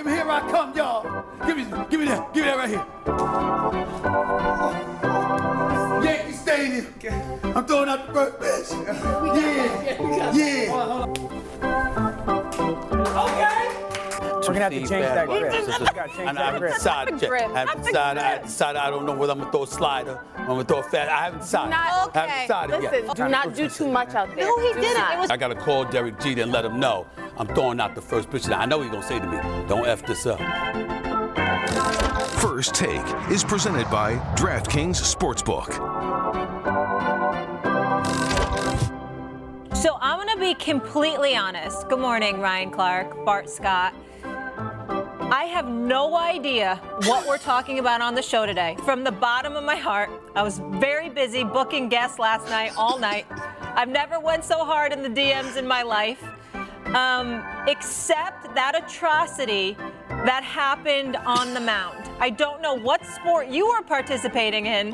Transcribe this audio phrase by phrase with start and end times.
[0.00, 1.24] Stadium, here I come, y'all.
[1.46, 2.86] Give me, give me that, give me that right here.
[6.02, 6.86] Yankee Stadium.
[7.54, 8.70] I'm throwing out the first pitch.
[9.36, 11.39] Yeah, yeah.
[14.46, 15.42] We're gonna have to change that grip.
[15.42, 16.74] We gotta change I that haven't grip.
[16.74, 17.24] decided.
[17.24, 18.22] I haven't decided.
[18.22, 18.78] I decided.
[18.80, 20.20] I don't know whether I'm gonna throw a slider.
[20.36, 21.10] I'm gonna throw a fast.
[21.10, 21.70] I haven't decided.
[21.70, 22.42] Not I haven't okay.
[22.46, 23.16] decided Listen, yet.
[23.16, 24.46] do not do too much out there.
[24.46, 24.98] No, he Do didn't.
[24.98, 25.14] not.
[25.14, 28.02] It was I gotta call Derek Jeter and let him know I'm throwing out the
[28.02, 28.48] first pitch.
[28.48, 30.38] Now I know he's gonna say to me, "Don't f this up."
[32.40, 35.76] First Take is presented by DraftKings Sportsbook.
[39.76, 41.88] So I'm going to be completely honest.
[41.88, 43.94] Good morning, Ryan Clark, Bart Scott.
[45.30, 48.76] I have no idea what we're talking about on the show today.
[48.84, 52.98] From the bottom of my heart, I was very busy booking guests last night, all
[52.98, 53.26] night.
[53.76, 56.20] I've never went so hard in the DMs in my life,
[56.96, 59.76] um, except that atrocity
[60.08, 62.10] that happened on the mound.
[62.18, 64.90] I don't know what sport you were participating in,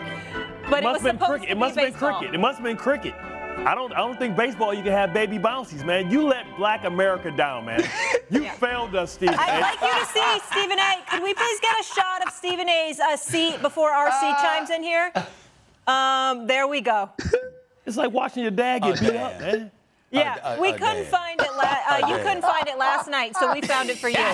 [0.69, 1.47] but it, must was have been supposed cricket.
[1.49, 2.19] to It must be have been baseball.
[2.19, 2.35] cricket.
[2.35, 3.15] It must have been cricket.
[3.67, 3.93] I don't.
[3.93, 4.73] I don't think baseball.
[4.73, 6.09] You can have baby bouncies, man.
[6.11, 7.83] You let Black America down, man.
[8.29, 8.53] You Yeah.
[8.55, 9.31] failed us, Steve.
[9.33, 10.95] I'd like you to see Stephen A.
[11.09, 14.83] Could we please get a shot of Stephen A's uh, seat before RC chimes in
[14.83, 15.13] here?
[15.87, 17.11] Um, there we go.
[17.85, 19.27] It's like watching your dad get Oh, beat damn.
[19.27, 19.71] up, man.
[20.11, 21.05] Yeah, uh, we uh, couldn't damn.
[21.07, 21.53] find it.
[21.53, 24.17] La- uh, you couldn't find it last night, so we found it for you.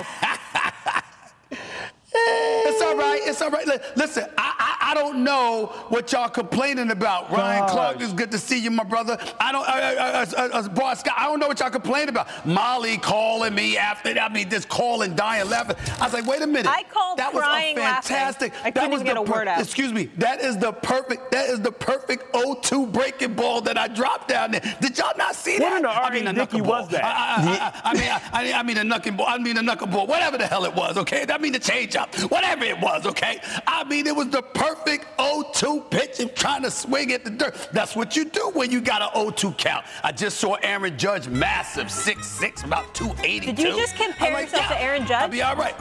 [2.15, 3.21] It's all right.
[3.23, 3.65] It's all right.
[3.95, 7.31] Listen, I, I, I don't know what y'all complaining about.
[7.31, 9.17] Ryan Clark, it's good to see you, my brother.
[9.39, 12.27] I don't, uh, uh, uh, uh, Boss Scott, I don't know what y'all complaining about.
[12.45, 14.29] Molly calling me after, that.
[14.29, 15.77] I mean, just calling, dying, laughing.
[15.99, 16.67] I was like, wait a minute.
[16.67, 18.15] I called that was crying, a laughing.
[18.15, 18.53] fantastic.
[18.63, 19.59] I that couldn't was even the get a word out.
[19.59, 20.11] Excuse me.
[20.17, 21.31] That is the perfect.
[21.31, 24.61] That is the perfect 0-2 breaking ball that I dropped down there.
[24.79, 25.77] Did y'all not see What that?
[25.77, 26.33] in the I mean, a R.A.
[26.35, 26.67] Dickey knuckleball.
[26.67, 27.03] was that?
[27.03, 29.25] I, I, I, I mean, I, I, I mean a knucking ball.
[29.27, 30.07] I mean a knuckleball.
[30.07, 30.97] Whatever the hell it was.
[30.97, 31.25] Okay.
[31.27, 32.13] I mean the change up.
[32.29, 33.07] Whatever it was.
[33.07, 33.39] Okay.
[33.65, 37.69] I mean it was the perfect 0-2 pitch of trying to swing at the dirt.
[37.71, 39.85] That's what you do when you got an 0-2 count.
[40.03, 43.53] I just saw Aaron Judge, massive, 6'6", about 282.
[43.53, 45.11] Did you just compare like, yourself to Aaron Judge?
[45.11, 45.75] I'll be all right.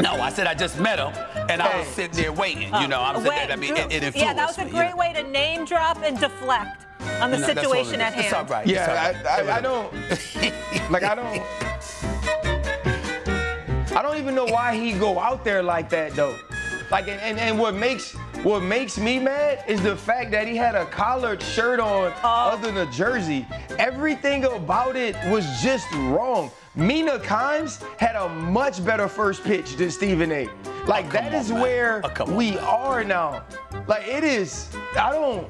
[0.00, 1.12] No, I said I just met him,
[1.48, 2.74] and I was sitting there waiting.
[2.74, 3.52] You know, I'm sitting Wait, there.
[3.52, 4.96] I mean, it, it influenced yeah, that was a me, you great know.
[4.96, 6.86] way to name drop and deflect
[7.20, 8.24] on the No, that's all it situation at hand.
[8.24, 8.66] It's all right.
[8.66, 9.26] Yeah, right.
[9.26, 9.92] I, I, I don't
[10.90, 11.04] like.
[11.04, 11.42] I don't.
[13.96, 16.36] I don't even know why he go out there like that though.
[16.92, 20.54] Like, and, and, and what makes what makes me mad is the fact that he
[20.54, 22.28] had a collared shirt on oh.
[22.28, 23.46] other than a jersey.
[23.78, 26.50] Everything about it was just wrong.
[26.74, 30.50] Mina Kimes had a much better first pitch than Stephen A.
[30.86, 31.60] Like oh, come that on, is man.
[31.62, 33.44] where Oh, we are now.
[33.88, 34.68] Like it is.
[34.94, 35.48] I don't.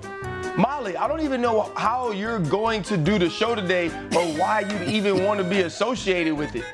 [0.57, 4.61] Molly, I don't even know how you're going to do the show today or why
[4.61, 6.65] you even want to be associated with it.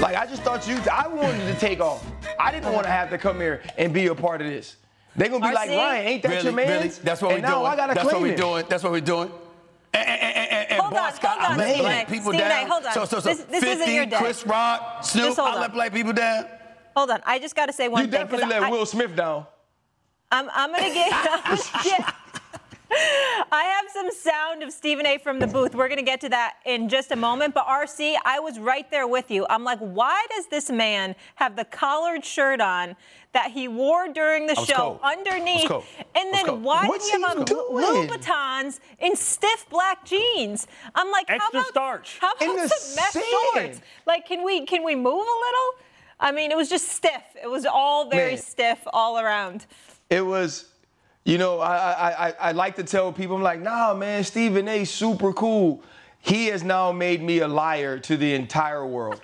[0.00, 2.04] Like, I just thought you, I wanted to take off.
[2.38, 4.76] I didn't want to have to come here and be a part of this.
[5.16, 6.68] They're going to be like, Ryan, ain't that really, your man?
[6.68, 6.88] really?
[6.88, 7.72] That's what and we're now doing.
[7.72, 8.66] I got to That's what we're doing.
[8.68, 9.30] That's what we're doing.
[9.94, 12.46] And, and, and, and, and Hold on, Scott, hold I on, let black people Stephen
[12.46, 12.68] A, down.
[12.70, 12.92] hold on.
[12.92, 14.16] So, so, so This- this 50, isn't your day.
[14.18, 16.44] Chris Rock, Snoop, I let black people down.
[16.94, 18.12] Hold on, I just got to say one thing.
[18.12, 18.28] You thing.
[18.28, 19.46] 'cause definitely let I, Will Smith down.
[20.30, 21.10] I'm, I'm gonna get.
[21.44, 22.14] I'm gonna get-
[22.98, 25.18] I have some sound of Stephen A.
[25.18, 25.74] from the booth.
[25.74, 27.54] We're gonna get to that in just a moment.
[27.54, 29.46] But RC, I was right there with you.
[29.50, 32.96] I'm like, why does this man have the collared shirt on
[33.32, 35.00] that he wore during the show cold.
[35.02, 35.70] Underneath?
[35.70, 36.62] And then cold.
[36.62, 38.08] why What's does he have on doing?
[38.08, 40.66] Louboutins in stiff black jeans?
[40.94, 42.18] I'm like, how about starch.
[42.18, 43.24] How In about the some mesh sand.
[43.54, 43.80] shorts?
[44.06, 45.74] Like, can we can we move a little?
[46.18, 47.22] I mean, it was just stiff.
[47.42, 48.38] It was all very Man.
[48.38, 49.66] stiff all around.
[50.08, 50.70] It was,
[51.26, 54.66] you know, I, I, I, I like to tell people, I'm like, nah, man, Stephen
[54.68, 54.84] A.
[54.84, 55.82] super cool.
[56.20, 59.20] He has now made me a liar to the entire world.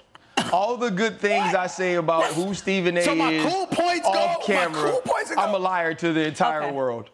[0.52, 3.02] All the good things I say about who Stephen A.
[3.02, 5.94] So my is cool points go- off my camera, cool points go- I'm a liar
[5.94, 6.72] to the entire Okay.
[6.72, 7.10] world.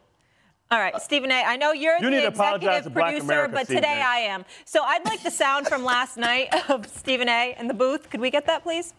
[0.71, 1.43] All right, Stephen A.
[1.45, 4.05] I know you're You the executive to producer, America, but Stephen today A.
[4.07, 4.45] I am.
[4.65, 7.55] So I'd like the sound from last night of Stephen A.
[7.59, 8.11] in the booth.
[8.11, 8.93] Could we get that, please?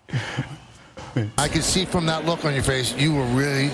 [1.38, 3.70] I could see from that look on your face, you were really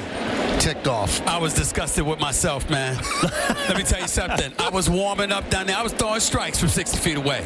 [0.65, 1.21] ticked off.
[1.27, 2.95] I was disgusted with myself, man.
[3.69, 4.51] Let me tell you something.
[4.57, 5.77] I was warming up down there.
[5.77, 7.45] I was throwing strikes from 60 feet away.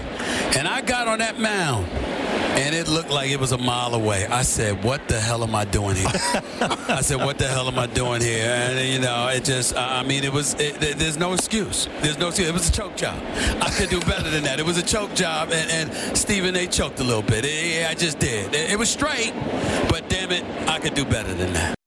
[0.55, 4.25] And I got on that mound and it looked like it was a mile away.
[4.25, 6.07] I said, "What the hell am I doing here?"
[6.87, 10.03] I said, "What the hell am I doing here?" And you know, it just, I
[10.03, 10.53] mean, it was.
[10.53, 11.89] It, there's no excuse.
[12.01, 12.47] There's no excuse.
[12.47, 13.21] It was a choke job.
[13.61, 14.59] I could do better than that.
[14.59, 16.67] It was a choke job, and, and Stephen A.
[16.67, 17.43] choked a little bit.
[17.45, 18.53] Yeah, I just did.
[18.53, 19.33] It, it was straight,
[19.89, 21.78] but damn it, I could do better than that.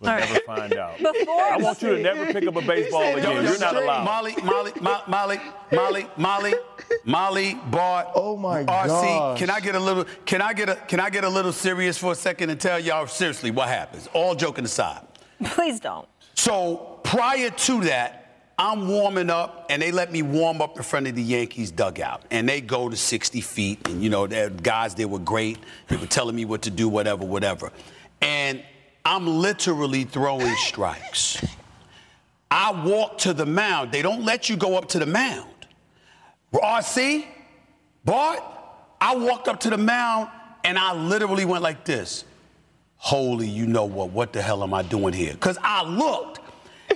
[0.00, 0.96] We'll All never find out.
[0.98, 3.44] Before I want you to never pick up a baseball again.
[3.44, 4.04] You're not allowed.
[4.04, 6.54] Molly, Molly, Mo- Molly, Molly, Molly,
[7.04, 8.08] Molly, Bart.
[8.14, 8.88] Oh, my God.
[8.88, 9.38] RC, gosh.
[9.38, 10.06] can I get a little?
[10.24, 10.76] Can I get a?
[10.76, 14.08] Can I get a little serious for a second and tell y'all seriously what happens?
[14.14, 15.02] All joking aside.
[15.44, 16.08] Please don't.
[16.34, 21.08] So prior to that, I'm warming up, and they let me warm up in front
[21.08, 24.94] of the Yankees dugout, and they go to 60 feet, and you know, the guys
[24.94, 25.58] they were great.
[25.88, 27.70] They were telling me what to do, whatever, whatever,
[28.22, 28.62] and
[29.04, 31.42] I'm literally throwing strikes.
[32.50, 33.92] I walk to the mound.
[33.92, 35.48] They don't let you go up to the mound.
[36.52, 37.24] RC,
[38.04, 38.40] Bart,
[39.00, 40.28] I walked up to the mound,
[40.64, 42.24] and I literally went like this
[43.02, 45.32] holy, you know what, what the hell am I doing here?
[45.32, 46.40] Because I looked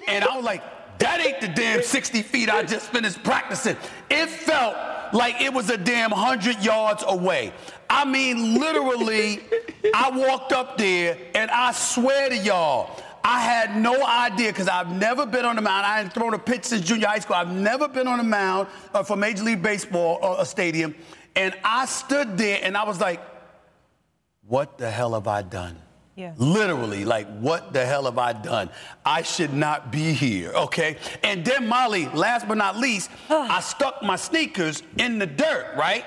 [0.06, 0.62] and I was like,
[0.98, 3.74] that ain't the damn 60 feet I just finished practicing.
[4.10, 4.76] It felt
[5.12, 7.52] like it was a damn 100 yards away.
[7.90, 9.40] I mean, literally,
[9.94, 14.90] I walked up there and I swear to y'all, I had no idea because I've
[14.94, 15.86] never been on the mound.
[15.86, 17.36] I hadn't thrown a pitch since junior high school.
[17.36, 20.94] I've never been on a mound uh, for Major League Baseball or a stadium.
[21.34, 23.20] And I stood there and I was like,
[24.46, 25.78] what the hell have I done?
[26.16, 26.32] Yeah.
[26.36, 28.70] Literally, like, what the hell have I done?
[29.04, 30.96] I should not be here, okay?
[31.24, 36.04] And then, Molly, last but not least, I stuck my sneakers in the dirt, right?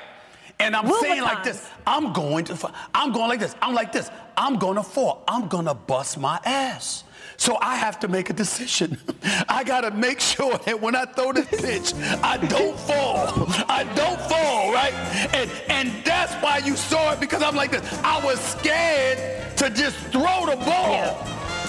[0.60, 4.10] And I'm saying like this, I'm going to, I'm going like this, I'm like this,
[4.36, 7.04] I'm gonna fall, I'm gonna bust my ass.
[7.38, 8.98] So I have to make a decision.
[9.50, 11.94] I gotta make sure that when I throw this pitch,
[12.24, 13.46] I don't fall.
[13.70, 14.94] I don't fall, right?
[15.34, 17.94] And and that's why you saw it because I'm like this.
[18.04, 21.24] I was scared to just throw the ball.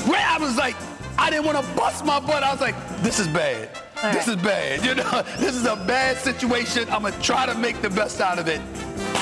[0.07, 0.25] Right?
[0.27, 0.77] I was like,
[1.19, 2.43] I didn't want to bust my butt.
[2.43, 3.69] I was like, this is bad.
[4.03, 4.85] All This is bad.
[4.85, 6.89] You know, this is a bad situation.
[6.89, 8.61] I'm gonna try to make the best out of it.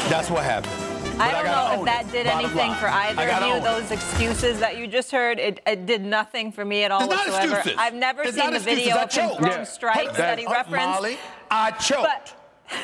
[0.09, 0.86] That's what happened.
[1.19, 2.13] I don't gotta know if that it.
[2.13, 2.79] did Bottom anything line.
[2.79, 3.61] for either of you.
[3.63, 7.09] Those excuses that you just heard, it, it did nothing for me at all It's
[7.09, 7.55] whatsoever.
[7.57, 7.79] excuses.
[7.79, 8.85] I've never It's seen not the excuses.
[8.85, 9.39] video of him choked.
[9.41, 9.65] throwing Yeah.
[9.65, 10.87] strikes Hold that he referenced.
[10.89, 11.19] Molly,
[11.51, 12.35] I choked.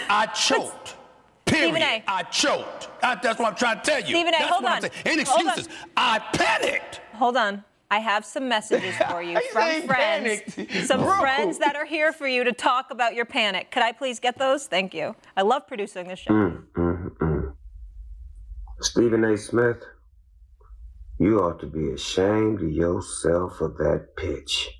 [0.08, 0.96] I choked.
[1.44, 1.74] Period.
[1.74, 2.02] Stephen A.
[2.08, 2.88] I choked.
[3.02, 4.06] I- that's what I'm trying to tell you.
[4.06, 4.90] Stephen A, That's hold what I'm on.
[5.04, 5.18] saying.
[5.18, 5.46] Ain't Hold on.
[5.48, 5.72] excuses.
[5.96, 7.00] I panicked.
[7.14, 7.64] Hold on.
[7.90, 10.40] I have some messages for you from friends.
[10.54, 10.86] panicked.
[10.86, 11.20] Some Bro.
[11.20, 13.70] friends that are here for you to talk about your panic.
[13.70, 14.66] Could I please get those?
[14.66, 15.14] Thank you.
[15.36, 16.32] I love producing this show.
[16.32, 16.91] Mm, mm, mm.
[18.82, 19.38] Stephen A.
[19.38, 19.84] Smith,
[21.20, 24.70] you ought to be ashamed of yourself for that pitch.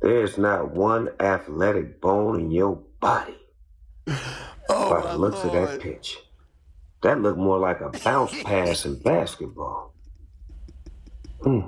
[0.00, 3.36] There's not one athletic bone in your body.
[4.70, 6.18] Oh, By the looks of that pitch,
[7.02, 9.94] that looked more like a bounce pass in basketball.
[11.42, 11.60] Hmm.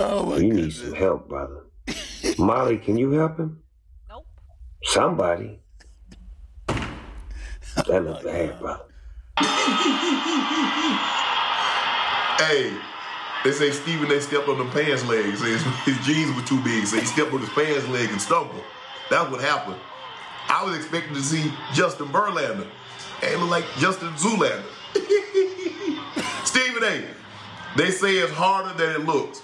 [0.00, 1.66] Oh my You need some help, brother.
[2.36, 3.62] Molly, can you help him?
[4.08, 4.26] Nope.
[4.82, 5.60] Somebody.
[7.86, 8.84] That looked bad, brother.
[12.38, 12.76] Hey,
[13.44, 15.24] they say Stephen they stepped on the pants leg.
[15.24, 15.40] His,
[15.84, 16.84] his jeans were too big.
[16.86, 18.62] So he stepped on his pants leg and stumbled.
[19.08, 19.76] That's what happened.
[20.48, 22.66] I was expecting to see Justin Verlander.
[23.22, 24.64] And it looked like Justin Zoolander.
[26.44, 27.04] Stephen A.
[27.76, 29.42] They say it's harder than it looks.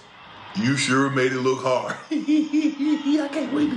[0.56, 1.94] You sure made it look hard.
[2.10, 3.70] I can't wait.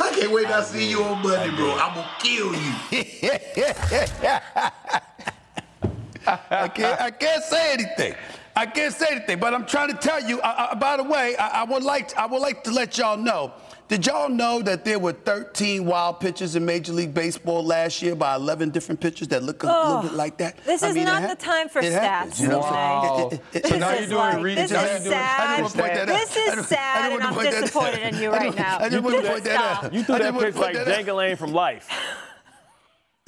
[0.00, 1.76] I can't wait to see you on Monday, bro.
[1.78, 2.74] I'm gonna kill you.
[6.50, 8.14] I can't, I can't say anything.
[8.56, 10.40] I can't say anything, but I'm trying to tell you.
[10.40, 13.16] I, I, by the way, I, I would like I would like to let y'all
[13.16, 13.52] know.
[13.86, 18.14] Did y'all know that there were 13 wild pitches in Major League Baseball last year
[18.14, 20.58] by 11 different pitchers that look a Oh, little bit like that?
[20.66, 23.00] this is it not hap- the time for it happens, stats, you know what I'm
[23.00, 23.22] saying?
[23.22, 23.28] Wow.
[23.30, 24.98] It- it- it- So now This you're is doing like- re- this now is you're
[24.98, 25.40] doing- sad.
[25.40, 26.06] I didn't want to point that out.
[26.18, 27.60] This is didn't- I sad, didn't and I'm point that out.
[27.62, 28.76] disappointed in you I right didn't- now.
[28.78, 29.92] I didn't want to point that out.
[29.94, 30.88] You I threw that pitch to like point.
[30.88, 31.88] Jangle Leg from Life.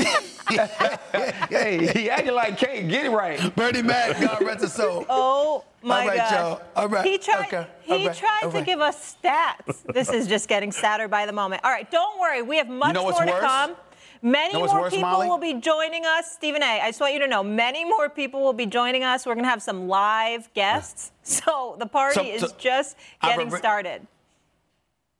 [1.50, 2.88] Hey, he acting like Kate.
[2.88, 3.54] Get it right.
[3.57, 5.04] Bernie Mac, God rest his soul.
[5.09, 6.33] Oh my All right, God.
[6.33, 6.62] y'all.
[6.76, 7.04] All right.
[7.07, 7.66] He tried, Okay.
[7.83, 8.16] he All right.
[8.16, 9.83] tried All to give us stats.
[9.95, 11.62] this is just getting sadder by the moment.
[11.64, 12.42] All right, don't worry.
[12.42, 13.40] We have much know more to worse?
[13.40, 13.76] come.
[14.23, 15.28] Many Know more worse, people Molly?
[15.28, 16.30] will be joining us.
[16.33, 19.25] Stephen A., I just want you to know, many more people will be joining us.
[19.25, 21.12] We're going to have some live guests.
[21.23, 24.07] So the party So- is so- just getting alre- started.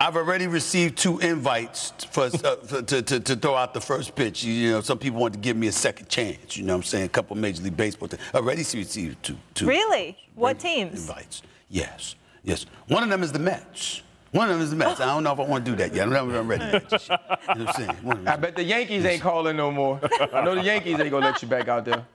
[0.03, 2.31] I've already received two invites for, uh,
[2.65, 4.43] for to, to, to throw out the first pitch.
[4.43, 6.57] You, you know, some people want to give me a second chance.
[6.57, 7.05] You know what I'm saying?
[7.05, 8.09] A couple Major League Baseball.
[8.09, 8.23] Things.
[8.35, 9.37] Already received two.
[9.53, 10.17] two Really?
[10.35, 11.01] What teams?
[11.01, 11.43] Invites.
[11.69, 12.15] Yes.
[12.43, 12.65] Yes.
[12.89, 14.01] One of them is the Mets.
[14.33, 15.01] One of them is the Mets.
[15.01, 16.05] I don't know if I want to do that yet.
[16.05, 16.93] I'm not I'm ready yet.
[17.51, 17.97] You know what I'm saying?
[18.03, 20.01] One of them I bet the Yankees ain't calling no more.
[20.33, 22.07] I know the Yankees ain't gonna let you back out there.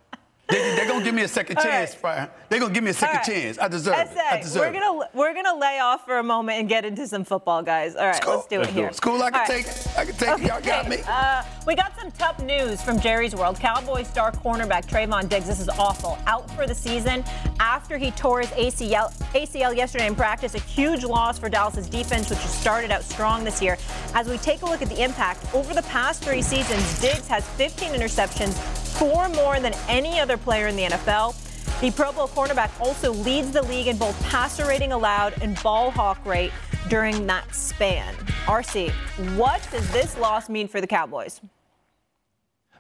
[0.96, 2.30] Gonna give me a second chance, right.
[2.50, 3.26] They're gonna give me a second right.
[3.26, 3.60] chance.
[3.60, 4.18] I deserve it.
[4.18, 4.80] I deserve we're it.
[4.80, 7.96] gonna we're gonna lay off for a moment and get into some football, guys.
[7.96, 8.36] All right, Cool.
[8.36, 8.88] let's do it here.
[8.88, 9.22] It's cool.
[9.22, 9.88] I can All take it.
[9.98, 10.48] I can take it.
[10.48, 10.98] Y'all got me.
[11.08, 13.60] Uh, we got some tough news from Jerry's World.
[13.60, 17.24] Cowboys star cornerback Trevon Diggs, this is awful, out for the season
[17.60, 20.56] after he tore his ACL, ACL yesterday in practice.
[20.56, 23.78] A huge loss for Dallas's defense, which has started out strong this year.
[24.14, 27.46] As we take a look at the impact, over the past three seasons, Diggs has
[27.52, 28.54] 15 interceptions,
[28.96, 31.36] four more than any other player in the NFL.
[31.82, 35.92] The Pro Bowl cornerback also leads the league in both passer rating allowed and ball
[35.92, 36.52] hawk rate
[36.90, 38.14] during that span.
[38.46, 38.92] RC,
[39.36, 41.42] what does this loss mean for the Cowboys?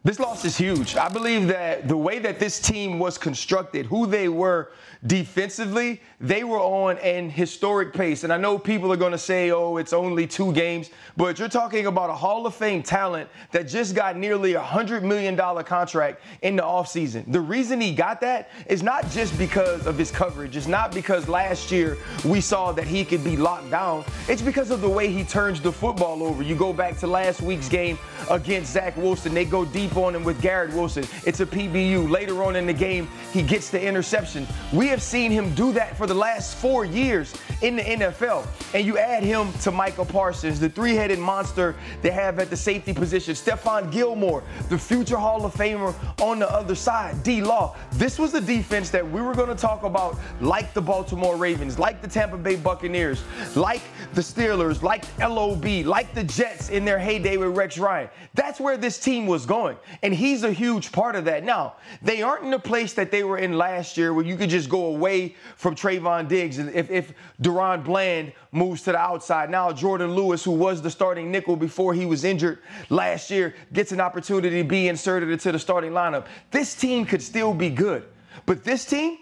[0.06, 0.96] This loss is huge.
[0.96, 4.72] I believe that the way that this team was constructed, who they were
[5.06, 8.24] defensively, they were on an historic pace.
[8.24, 11.50] And I know people are going to say, oh, it's only two games, but you're
[11.50, 16.22] talking about a Hall of Fame talent that just got nearly a $100 million contract
[16.42, 17.32] in the offseason.
[17.32, 21.28] The reason he got that is not just because of his coverage, it's not because
[21.28, 24.04] last year we saw that he could be locked down.
[24.28, 26.44] It's because of the way he turns the football over.
[26.44, 27.98] You go back to last week's game
[28.30, 31.06] against Zach Wilson, they go deep on him with Garrett Wilson.
[31.26, 32.10] It's a PBU.
[32.10, 34.48] Later on in the game, he gets the interception.
[34.74, 37.34] We have seen him do that for the last four years
[37.66, 38.46] in the NFL.
[38.74, 42.58] And you add him to Micah Parsons, the three headed monster they have at the
[42.58, 47.76] safety position, Stephon Gilmore, the future Hall of Famer on the other side, D Law.
[47.94, 51.80] This was the defense that we were going to talk about, like the Baltimore Ravens,
[51.80, 53.24] like the Tampa Bay Buccaneers,
[53.56, 53.82] like
[54.14, 58.10] the Steelers, like LOB, like the Jets in their heyday with Rex Ryan.
[58.36, 59.78] That's where this team was going.
[60.04, 61.44] And he's a huge part of that.
[61.44, 64.50] Now, they aren't in the place that they were in last year where you could
[64.50, 66.60] just go away from Trevon Diggs.
[66.60, 67.14] And if, if
[67.56, 71.94] DaRon Bland moves to the outside, now Jordan Lewis, who was the starting nickel before
[71.94, 72.60] he was injured
[72.90, 76.26] last year, gets an opportunity to be inserted into the starting lineup.
[76.52, 78.04] This team could still be good.
[78.46, 79.18] But this team,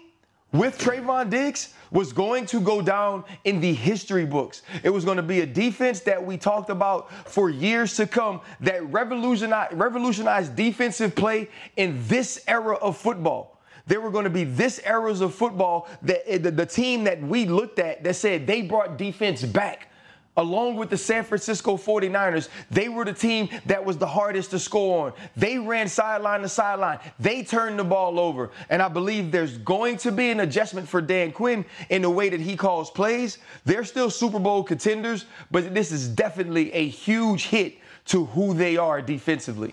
[0.52, 4.62] with Trevon Diggs was going to go down in the history books.
[4.82, 8.40] It was going to be a defense that we talked about for years to come
[8.60, 13.53] that revolutionized, revolutionized defensive play in this era of football.
[13.86, 17.22] There were going to be this eras of football that eh, the, the team that
[17.22, 19.88] we looked at that said they brought defense back
[20.36, 24.58] along with the San Francisco 49ers, they were the team that was the hardest to
[24.58, 25.12] score on.
[25.36, 26.98] They ran sideline to sideline.
[27.18, 28.50] They turned the ball over.
[28.68, 32.28] And I believe there's going to be an adjustment for Dan Quinn in the way
[32.28, 33.38] that he calls plays.
[33.64, 38.76] They're still Super Bowl contenders, but this is definitely a huge hit to who they
[38.76, 39.72] are defensively.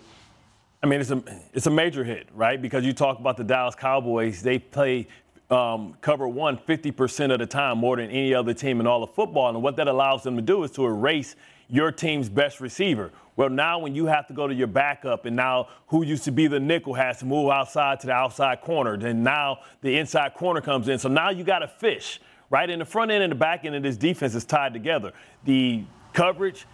[0.83, 1.23] I mean, it's a
[1.53, 2.59] it's a major hit, right?
[2.59, 5.07] Because you talk about the Dallas Cowboys, they play
[5.51, 9.13] um, cover one 50% of the time more than any other team in all of
[9.13, 11.35] football, and what that allows them to do is to erase
[11.67, 13.11] your team's best receiver.
[13.35, 16.31] Well, now when you have to go to your backup, and now who used to
[16.31, 20.33] be the nickel has to move outside to the outside corner, then now the inside
[20.33, 20.97] corner comes in.
[20.99, 22.19] So now you got to fish,
[22.49, 22.69] right?
[22.69, 25.13] And the front end and the back end of this defense is tied together.
[25.45, 25.83] The
[26.13, 26.65] coverage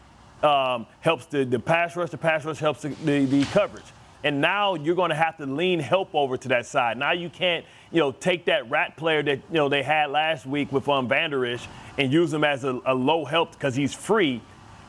[0.43, 3.85] um, helps the, the pass rush, the pass rush helps the, the, the coverage.
[4.23, 6.97] And now you're going to have to lean help over to that side.
[6.97, 10.45] Now you can't, you know, take that rat player that you know they had last
[10.45, 13.93] week with um, Vander Esch and use him as a, a low help because he's
[13.93, 14.41] free.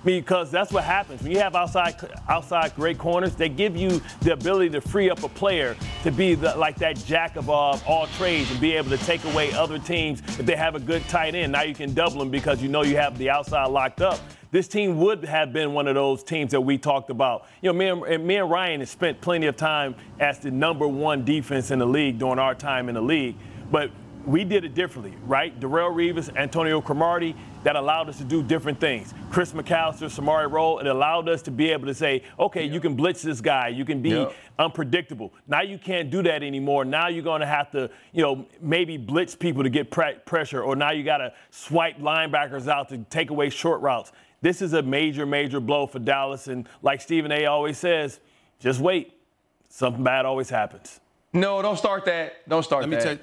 [0.04, 1.97] Because that's what happens when you have outside
[2.28, 3.35] outside great corners.
[3.35, 6.97] They give you the ability to free up a player to be the, like that
[7.04, 10.54] jack of uh, all trades and be able to take away other teams if they
[10.54, 11.50] have a good tight end.
[11.50, 14.68] Now you can double them because you know you have the outside locked up this
[14.68, 17.46] team would have been one of those teams that we talked about.
[17.60, 20.50] You know, me and, and, me and Ryan have spent plenty of time as the
[20.50, 23.36] number one defense in the league during our time in the league,
[23.70, 23.90] but
[24.28, 25.58] we did it differently, right?
[25.58, 29.14] Darrelle Revis, Antonio Cromartie, that allowed us to do different things.
[29.30, 32.94] Chris McAlister, Samari Rolle, it allowed us to be able to say, okay, you can
[32.94, 34.26] blitz this guy, you can be
[34.58, 35.32] unpredictable.
[35.46, 36.84] Now you can't do that anymore.
[36.84, 40.62] Now you're going to have to, you know, maybe blitz people to get pre- pressure,
[40.62, 44.12] or now you got to swipe linebackers out to take away short routes.
[44.40, 46.47] This is a major, major blow for Dallas.
[46.49, 47.47] And like Stephen A.
[47.47, 48.21] always says,
[48.61, 49.14] just wait.
[49.68, 51.00] Something bad always happens.
[51.33, 52.49] No, don't start that.
[52.49, 52.90] Don't start that.
[52.90, 53.18] Let me tell you.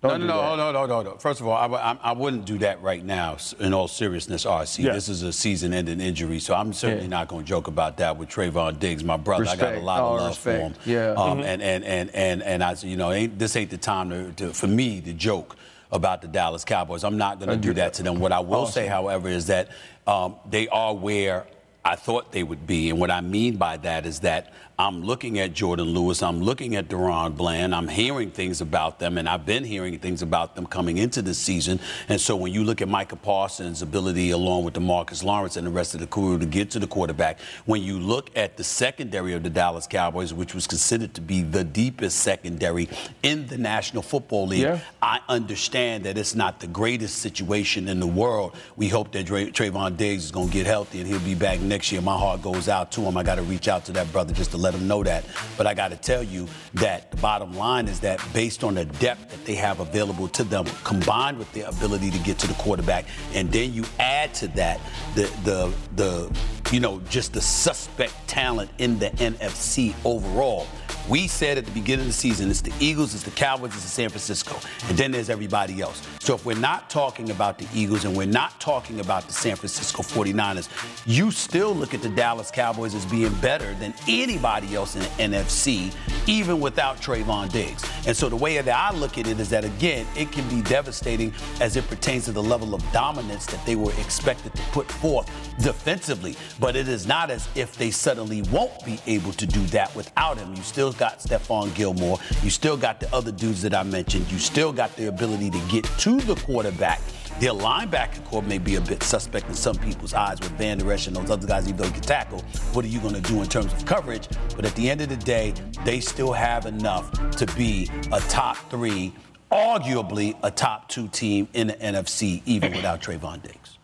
[0.00, 0.46] No, Don't no, do no, that.
[0.48, 1.18] hold on, hold on.
[1.18, 4.44] First of all, I, w- I- I wouldn't do that right now, in all seriousness,
[4.44, 4.84] RC.
[4.84, 4.92] Yeah.
[4.92, 7.08] This is a season ending injury, so I'm certainly Yeah.
[7.10, 9.42] not going to joke about that with Trevon Diggs, my brother.
[9.42, 9.62] Respect.
[9.62, 10.76] I got a lot All of love respect.
[10.76, 10.94] for him.
[10.94, 11.14] Yeah.
[11.14, 14.32] Um, and, and, and, and, and I, you know, ain't, this ain't the time to,
[14.34, 15.56] to, for me to joke
[15.90, 17.04] about the Dallas Cowboys.
[17.04, 18.20] I'm not going to do that to them.
[18.20, 19.68] What I will say, however, is that
[20.06, 21.46] um, they are where
[21.84, 22.90] I thought they would be.
[22.90, 26.76] And what I mean by that is that I'm looking at Jordan Lewis, I'm looking
[26.76, 30.66] at DaRon Bland, I'm hearing things about them, and I've been hearing things about them
[30.66, 31.80] coming into this season.
[32.08, 35.72] And so when you look at Micah Parsons' ability, along with DeMarcus Lawrence and the
[35.72, 39.32] rest of the crew, to get to the quarterback, when you look at the secondary
[39.32, 42.88] of the Dallas Cowboys, which was considered to be the deepest secondary
[43.24, 44.78] in the National Football League, yeah.
[45.02, 48.54] I understand that it's not the greatest situation in the world.
[48.76, 51.58] We hope that Dra- Trevon Diggs is going to get healthy and he'll be back
[51.58, 52.00] next year.
[52.00, 53.16] My heart goes out to him.
[53.16, 55.24] I got to reach out to that brother just to let let them know that.
[55.56, 58.84] But I got to tell you that the bottom line is that based on the
[58.84, 62.54] depth that they have available to them, combined with their ability to get to the
[62.54, 64.78] quarterback, and then you add to that
[65.14, 66.38] the the the
[66.70, 70.66] you know just the suspect talent in the NFC overall
[71.08, 73.82] we said at the beginning of the season, it's the Eagles, it's the Cowboys, it's
[73.82, 76.02] the San Francisco, and then there's everybody else.
[76.20, 79.56] So if we're not talking about the Eagles and we're not talking about the San
[79.56, 80.68] Francisco 49ers,
[81.06, 85.38] you still look at the Dallas Cowboys as being better than anybody else in the
[85.38, 85.94] NFC,
[86.26, 87.82] even without Trevon Diggs.
[88.06, 90.60] And so the way that I look at it is that, again, it can be
[90.68, 94.90] devastating as it pertains to the level of dominance that they were expected to put
[94.90, 95.30] forth
[95.62, 96.36] defensively.
[96.60, 100.36] But it is not as if they suddenly won't be able to do that without
[100.36, 100.54] him.
[100.54, 102.18] You still got Stephon Gilmore.
[102.42, 104.30] You still got the other dudes that I mentioned.
[104.30, 107.00] You still got the ability to get to the quarterback.
[107.40, 110.92] Their linebacker corps may be a bit suspect in some people's eyes with Van Der
[110.92, 112.40] Esch and those other guys, even though he can tackle.
[112.72, 114.28] What are you going to do in terms of coverage?
[114.56, 118.56] But at the end of the day, they still have enough to be a top
[118.70, 119.14] three,
[119.52, 123.78] arguably a top two team in the NFC, even without Trevon Diggs.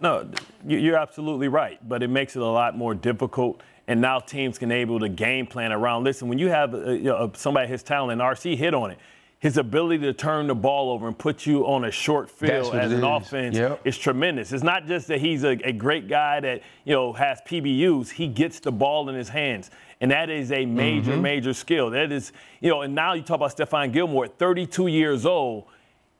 [0.00, 0.28] No,
[0.66, 4.72] you're absolutely right, but it makes it a lot more difficult and now teams can
[4.72, 6.02] able to game plan around.
[6.02, 8.98] Listen, when you have uh, you know, somebody his talent, and RC hit on it,
[9.38, 12.90] his ability to turn the ball over and put you on a short field as
[12.90, 13.04] an is.
[13.04, 13.82] offense yep.
[13.84, 14.50] is tremendous.
[14.52, 18.08] It's not just that he's a, a, great guy that you know has PBUs.
[18.08, 19.70] He gets the ball in his hands,
[20.00, 21.20] and that is a major, mm-hmm.
[21.20, 21.90] major skill.
[21.90, 22.32] That is,
[22.62, 25.66] you know, and now you talk about Stephon Gilmore at 32 years old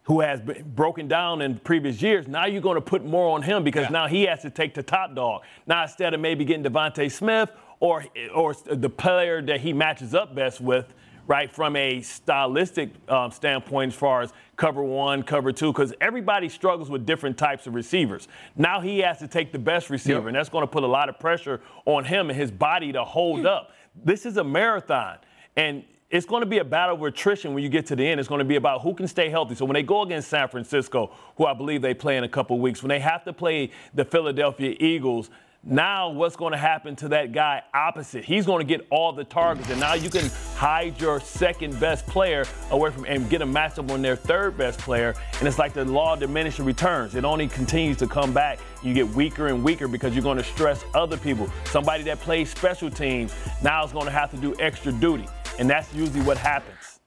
[0.05, 2.27] who has been broken down in previous years.
[2.27, 3.91] Now you're going to put more on him because yeah.
[3.91, 5.43] now he has to take the top dog.
[5.67, 8.05] Now instead of maybe getting DeVonta Smith or
[8.35, 10.93] or the player that he matches up best with,
[11.27, 16.49] right, from a stylistic um, standpoint as far as cover one, cover two, because everybody
[16.49, 18.29] struggles with different types of receivers.
[18.57, 20.27] Now he has to take the best receiver, yep.
[20.29, 23.05] and that's going to put a lot of pressure on him and his body to
[23.05, 23.73] hold up.
[24.05, 25.19] This is a marathon.
[25.57, 28.21] And it's going to be a battle of attrition when you get to the end.
[28.21, 29.55] It's going to be about who can stay healthy.
[29.55, 32.61] So when they go against San Francisco, who I believe they play in a couple
[32.61, 35.31] weeks, when they have to play the Philadelphia Eagles,
[35.65, 38.27] now what's going to happen to that guy opposite?
[38.27, 42.07] He's going to get all the targets, and now you can hide your second best
[42.07, 45.15] player away from and get a matchup on their third best player.
[45.39, 47.15] And it's like the law of diminishing returns.
[47.15, 48.59] It only continues to come back.
[48.83, 51.49] You get weaker and weaker because you're going to stress other people.
[51.65, 55.27] Somebody that plays special teams now is going to have to do extra duty.
[55.59, 57.01] And that's usually what happens.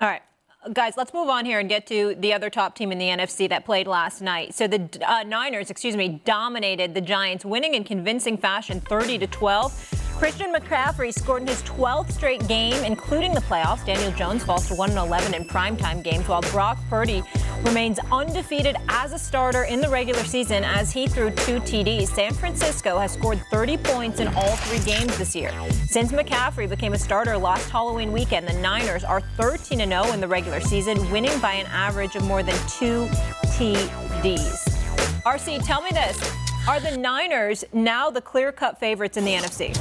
[0.00, 0.22] All right.
[0.72, 3.48] Guys, let's move on here and get to the other top team in the NFC
[3.48, 4.52] that played last night.
[4.52, 9.26] So the uh, Niners, excuse me, dominated the Giants, winning in convincing fashion, 30 to
[9.28, 10.05] 12.
[10.18, 13.84] Christian McCaffrey scored in his 12th straight game, including the playoffs.
[13.84, 17.22] Daniel Jones falls to 1 11 in primetime games, while Brock Purdy
[17.62, 22.08] remains undefeated as a starter in the regular season as he threw two TDs.
[22.08, 25.52] San Francisco has scored 30 points in all three games this year.
[25.86, 30.28] Since McCaffrey became a starter last Halloween weekend, the Niners are 13 0 in the
[30.28, 33.06] regular season, winning by an average of more than two
[33.52, 34.76] TDs.
[35.24, 36.45] RC, tell me this.
[36.68, 39.72] Are the Niners now the clear cut favorites in the NFC?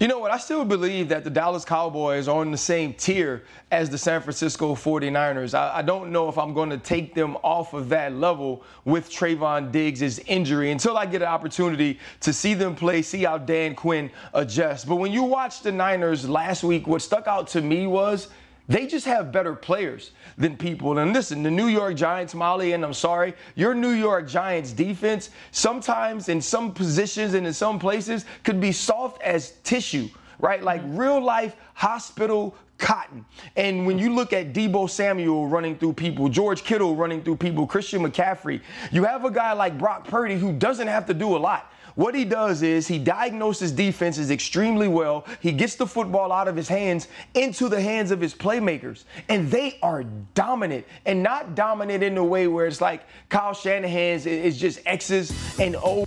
[0.00, 0.32] You know what?
[0.32, 4.20] I still believe that the Dallas Cowboys are on the same tier as the San
[4.20, 5.54] Francisco 49ers.
[5.54, 9.08] I, I don't know if I'm going to take them off of that level with
[9.08, 13.76] Trevon Diggs' injury until I get an opportunity to see them play, see how Dan
[13.76, 14.84] Quinn adjusts.
[14.84, 18.26] But when you watch the Niners last week, what stuck out to me was
[18.68, 20.98] they just have better players than people.
[20.98, 25.30] And listen, the New York Giants, Molly, and I'm sorry, your New York Giants defense
[25.52, 30.08] sometimes in some positions and in some places could be soft as tissue,
[30.40, 30.62] right?
[30.62, 30.96] Like mm-hmm.
[30.96, 33.24] real life hospital cotton.
[33.54, 37.66] And when you look at Deebo Samuel running through people, George Kittle running through people,
[37.66, 41.38] Christian McCaffrey, you have a guy like Brock Purdy who doesn't have to do a
[41.38, 41.72] lot.
[41.96, 45.26] What he does is he diagnoses defenses extremely well.
[45.40, 49.04] He gets the football out of his hands into the hands of his playmakers.
[49.30, 50.04] And they are
[50.34, 55.32] dominant and not dominant in a way where it's like Kyle Shanahan's is just X's
[55.58, 56.06] and O's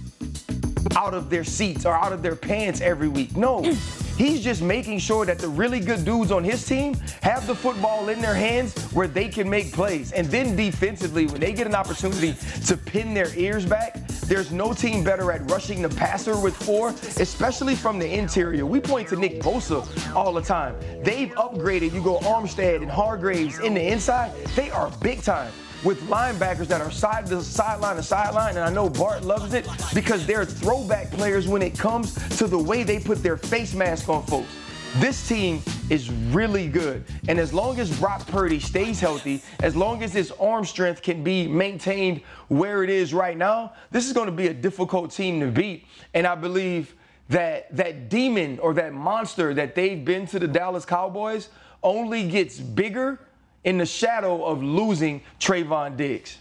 [0.96, 3.36] out of their seats or out of their pants every week.
[3.36, 3.66] No.
[4.20, 8.10] He's just making sure that the really good dudes on his team have the football
[8.10, 10.12] in their hands where they can make plays.
[10.12, 13.96] And then defensively, when they get an opportunity to pin their ears back,
[14.30, 18.64] There's no team better at rushing the passer with four, especially from the interior.
[18.64, 19.84] We point to Nick Bosa
[20.16, 20.76] all the time.
[21.04, 21.94] They've upgraded.
[21.94, 24.32] You go Armstead and Hargreaves in the inside.
[24.56, 25.52] They are big time
[25.84, 29.68] with linebackers that are side to sideline to sideline, and I know Bart loves it
[29.94, 34.10] because they're throwback players when it comes to the way they put their face mask
[34.10, 34.50] on folks.
[34.98, 35.62] This team
[35.92, 37.06] is really good.
[37.28, 41.24] And as long as Brock Purdy stays healthy, as long as his arm strength can
[41.24, 45.40] be maintained where it is right now, this is going to be a difficult team
[45.42, 45.86] to beat.
[46.16, 46.96] And I believe
[47.30, 51.50] that that demon or that monster that they've been to the Dallas Cowboys
[51.84, 53.20] only gets bigger
[53.64, 56.38] in the shadow of losing Trevon Diggs.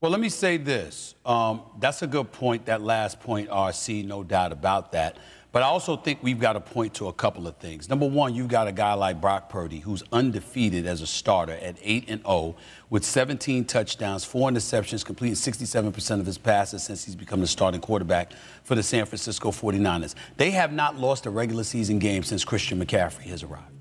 [0.00, 1.14] Well, let me say this.
[1.24, 5.16] Um, that's a good point, that last point, RC, no doubt about that.
[5.50, 7.88] But I also think we've got to point to a couple of things.
[7.88, 11.76] Number one, you've got a guy like Brock Purdy who's undefeated as a starter at
[11.80, 12.56] 8 and 0
[12.90, 17.80] with 17 touchdowns, four interceptions, completing 67% of his passes since he's become the starting
[17.80, 18.32] quarterback
[18.64, 20.16] for the San Francisco 49ers.
[20.36, 23.73] They have not lost a regular season game since Christian McCaffrey has arrived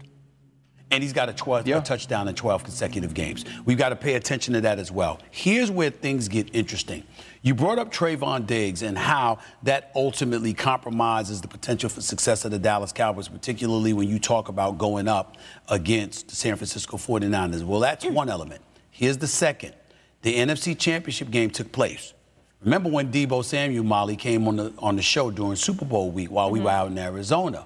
[0.93, 1.79] and he's got a, 12, yeah.
[1.79, 3.45] a touchdown in 12 consecutive games.
[3.65, 5.19] We've got to pay attention to that as well.
[5.31, 7.03] Here's where things get interesting.
[7.41, 12.51] You brought up Trevon Diggs and how that ultimately compromises the potential for success of
[12.51, 15.35] the Dallas Cowboys, particularly when you talk about going up
[15.67, 17.63] against the San Francisco 49ers.
[17.63, 18.61] Well, that's one element.
[18.91, 19.73] Here's the second.
[20.21, 22.13] The NFC Championship game took place.
[22.61, 26.31] Remember when Deebo Samuel Molly came on the on the show during Super Bowl week
[26.31, 26.53] while mm-hmm.
[26.53, 27.65] we were out in Arizona?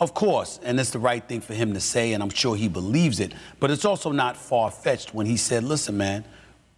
[0.00, 2.68] Of course, and it's the right thing for him to say, and I'm sure he
[2.68, 6.24] believes it, but it's also not far fetched when he said, listen, man,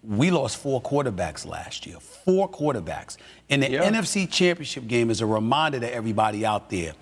[0.02, 1.98] we lost four quarterbacks last year.
[1.98, 3.16] Four quarterbacks.
[3.50, 3.90] And the yeah.
[3.90, 6.92] NFC Championship game is a reminder to everybody out there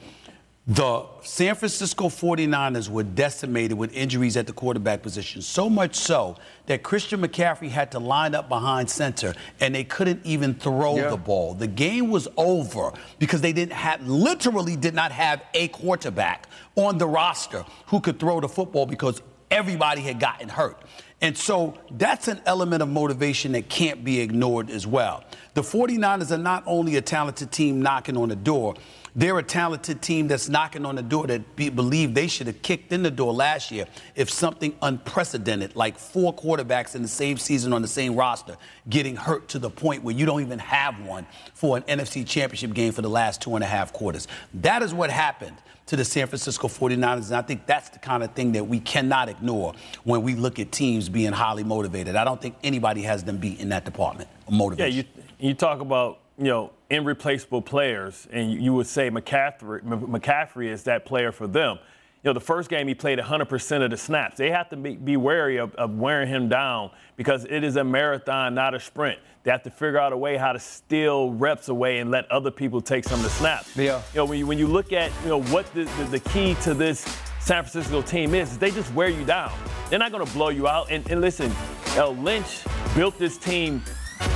[0.66, 6.36] the San Francisco 49ers were decimated with injuries at the quarterback position, so much so
[6.66, 11.10] that Christian McCaffrey had to line up behind center and they couldn't even throw yeah.
[11.10, 11.52] the ball.
[11.52, 16.96] The game was over because they didn't have, literally did not have a quarterback on
[16.96, 20.80] the roster who could throw the football because everybody had gotten hurt.
[21.20, 25.24] And so that's an element of motivation that can't be ignored as well.
[25.52, 28.74] The 49ers are not only a talented team knocking on the door,
[29.16, 32.60] they're a talented team that's knocking on the door that be, believe they should have
[32.62, 37.36] kicked in the door last year if something unprecedented, like four quarterbacks in the same
[37.36, 38.56] season on the same roster,
[38.88, 42.74] getting hurt to the point where you don't even have one for an NFC championship
[42.74, 44.26] game for the last two and a half quarters.
[44.54, 47.26] That is what happened to the San Francisco 49ers.
[47.26, 49.74] And I think that's the kind of thing that we cannot ignore
[50.04, 52.16] when we look at teams being highly motivated.
[52.16, 54.92] I don't think anybody has them beat in that department motivation.
[54.92, 55.04] Yeah,
[55.38, 60.84] you, you talk about you know, irreplaceable players, and you would say McCaffrey, McCaffrey is
[60.84, 61.78] that player for them.
[62.22, 64.38] You know, the first game he played 100% of the snaps.
[64.38, 67.84] They have to be, be wary of, of, wearing him down because it is a
[67.84, 69.18] marathon, not a sprint.
[69.42, 72.50] They have to figure out a way how to steal reps away and let other
[72.50, 73.76] people take some of the snaps.
[73.76, 74.00] Yeah.
[74.14, 76.54] You know, when you, when you look at, you know, what the, the, the key
[76.62, 77.00] to this
[77.40, 79.52] San Francisco team is, is they just wear you down.
[79.90, 80.90] They're not going to blow you out.
[80.90, 81.52] And, and listen,
[81.94, 83.82] El Lynch built this team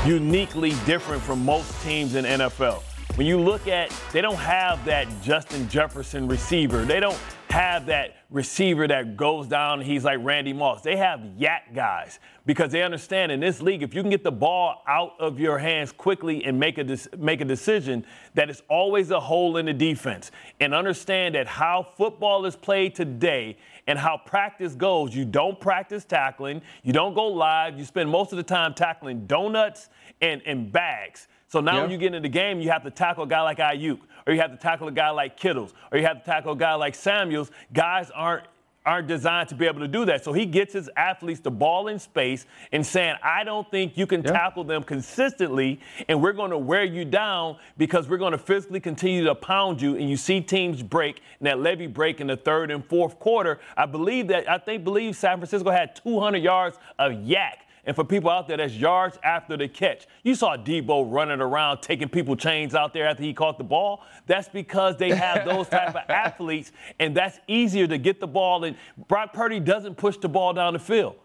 [0.06, 2.82] uniquely different from most teams in NFL.
[3.16, 6.84] When you look at, they don't have that Justin Jefferson receiver.
[6.84, 7.18] They don't
[7.50, 10.82] have that receiver that goes down he's like Randy Moss.
[10.82, 14.30] They have YAC guys because they understand in this league, if you can get the
[14.30, 19.10] ball out of your hands quickly and make a, make a decision, that it's always
[19.10, 20.30] a hole in the defense.
[20.60, 23.56] And understand that how football is played today
[23.88, 25.12] and how practice goes.
[25.14, 29.26] You don't practice tackling, you don't go live, you spend most of the time tackling
[29.26, 29.88] donuts
[30.20, 31.26] and, and bags.
[31.48, 33.56] So now when you get into the game, you have to tackle a guy like
[33.56, 36.52] Aiyuk, or you have to tackle a guy like Kittles, or you have to tackle
[36.52, 37.50] a guy like Samuels.
[37.72, 38.44] Guys aren't
[38.88, 40.24] aren't designed to be able to do that.
[40.24, 44.06] So he gets his athletes the ball in space and saying, I don't think you
[44.06, 44.32] can yeah.
[44.32, 48.80] tackle them consistently, and we're going to wear you down because we're going to physically
[48.80, 49.94] continue to pound you.
[49.96, 53.60] And you see teams break and that levee break in the third and fourth quarter.
[53.76, 58.04] I believe that, I think, believe San Francisco had 200 yards of YAC and for
[58.04, 60.06] people out there, that's yards after the catch.
[60.22, 64.02] You saw Deebo running around taking people chains out there after he caught the ball.
[64.26, 66.70] That's because they have those type of athletes,
[67.00, 68.64] and that's easier to get the ball.
[68.64, 68.76] And
[69.08, 71.16] Brock Purdy doesn't push the ball down the field.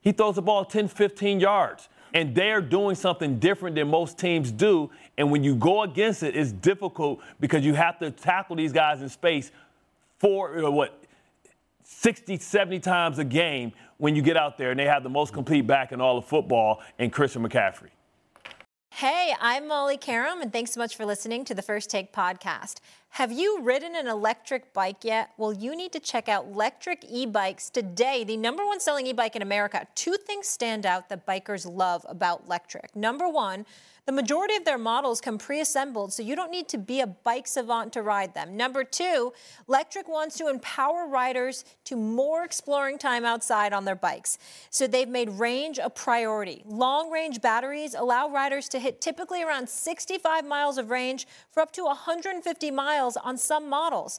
[0.00, 1.88] He throws the ball 10, 15 yards.
[2.14, 4.90] And they're doing something different than most teams do.
[5.16, 9.00] And when you go against it, it's difficult because you have to tackle these guys
[9.00, 9.52] in space
[10.18, 10.98] for uh, what
[11.84, 15.32] 60, 70 times a game when you get out there and they have the most
[15.32, 17.90] complete back in all of football and Christian McCaffrey.
[18.90, 22.80] Hey, I'm Molly Qerim, and thanks so much for listening to the First Take podcast.
[23.10, 25.30] Have you ridden an electric bike yet?
[25.38, 29.42] Well, you need to check out Lectric E-Bikes today, the number one selling e-bike in
[29.42, 29.86] America.
[29.94, 32.96] Two things stand out that bikers love about Lectric.
[32.96, 33.64] Number one,
[34.04, 37.46] the majority of their models come pre-assembled, so you don't need to be a bike
[37.46, 38.56] savant to ride them.
[38.56, 39.32] Number two,
[39.68, 44.38] Lectric wants to empower riders to more exploring time outside on their bikes.
[44.70, 46.62] So they've made range a priority.
[46.66, 51.84] Long-range batteries allow riders to hit typically around 65 miles of range for up to
[51.84, 54.18] 150 miles on some models.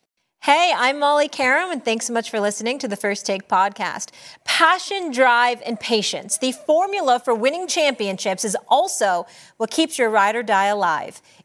[0.45, 4.09] Hey, I'm Molly Qerim, and thanks so much for listening to the First Take podcast.
[4.43, 6.39] Passion, drive, and patience.
[6.39, 9.27] The formula for winning championships is also
[9.57, 11.21] what keeps your ride or die alive.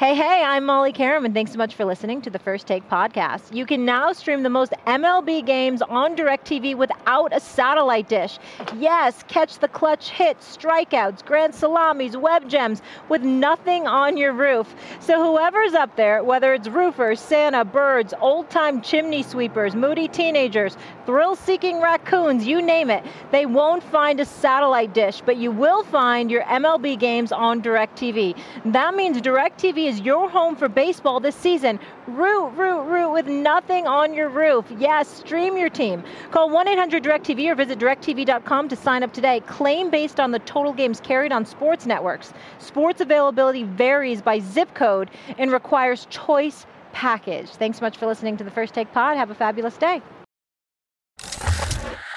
[0.00, 2.88] Hey, hey, I'm Molly Qerim, and thanks so much for listening to the First Take
[2.88, 3.54] podcast.
[3.54, 8.38] You can now stream the most MLB games on DirecTV without a satellite dish.
[8.78, 14.74] Yes, catch the clutch hits, strikeouts, grand salamis, web gems with nothing on your roof.
[15.00, 20.78] So, whoever's up there, whether it's roofers, Santa, birds, old time chimney sweepers, moody teenagers,
[21.10, 25.82] thrill seeking raccoons, you name it, they won't find a satellite dish, but you will
[25.82, 28.38] find your MLB games on DirecTV.
[28.66, 31.80] That means DirecTV is your home for baseball this season.
[32.06, 34.64] Root, root, root with nothing on your roof.
[34.78, 36.04] Yes, stream your team.
[36.30, 39.40] Call 1 800 DirecTV or visit directv.com to sign up today.
[39.48, 42.32] Claim based on the total games carried on sports networks.
[42.60, 47.48] Sports availability varies by zip code and requires choice package.
[47.48, 49.16] Thanks so much for listening to the First Take Pod.
[49.16, 50.00] Have a fabulous day.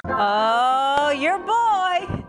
[0.05, 2.23] Oh, your boy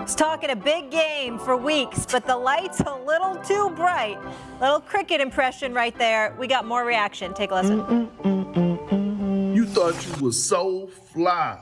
[0.00, 4.18] was talking a big game for weeks, but the light's a little too bright.
[4.62, 6.34] Little cricket impression right there.
[6.38, 7.34] We got more reaction.
[7.34, 7.82] Take a listen.
[7.82, 11.60] Mm, mm, mm, you thought you was so fly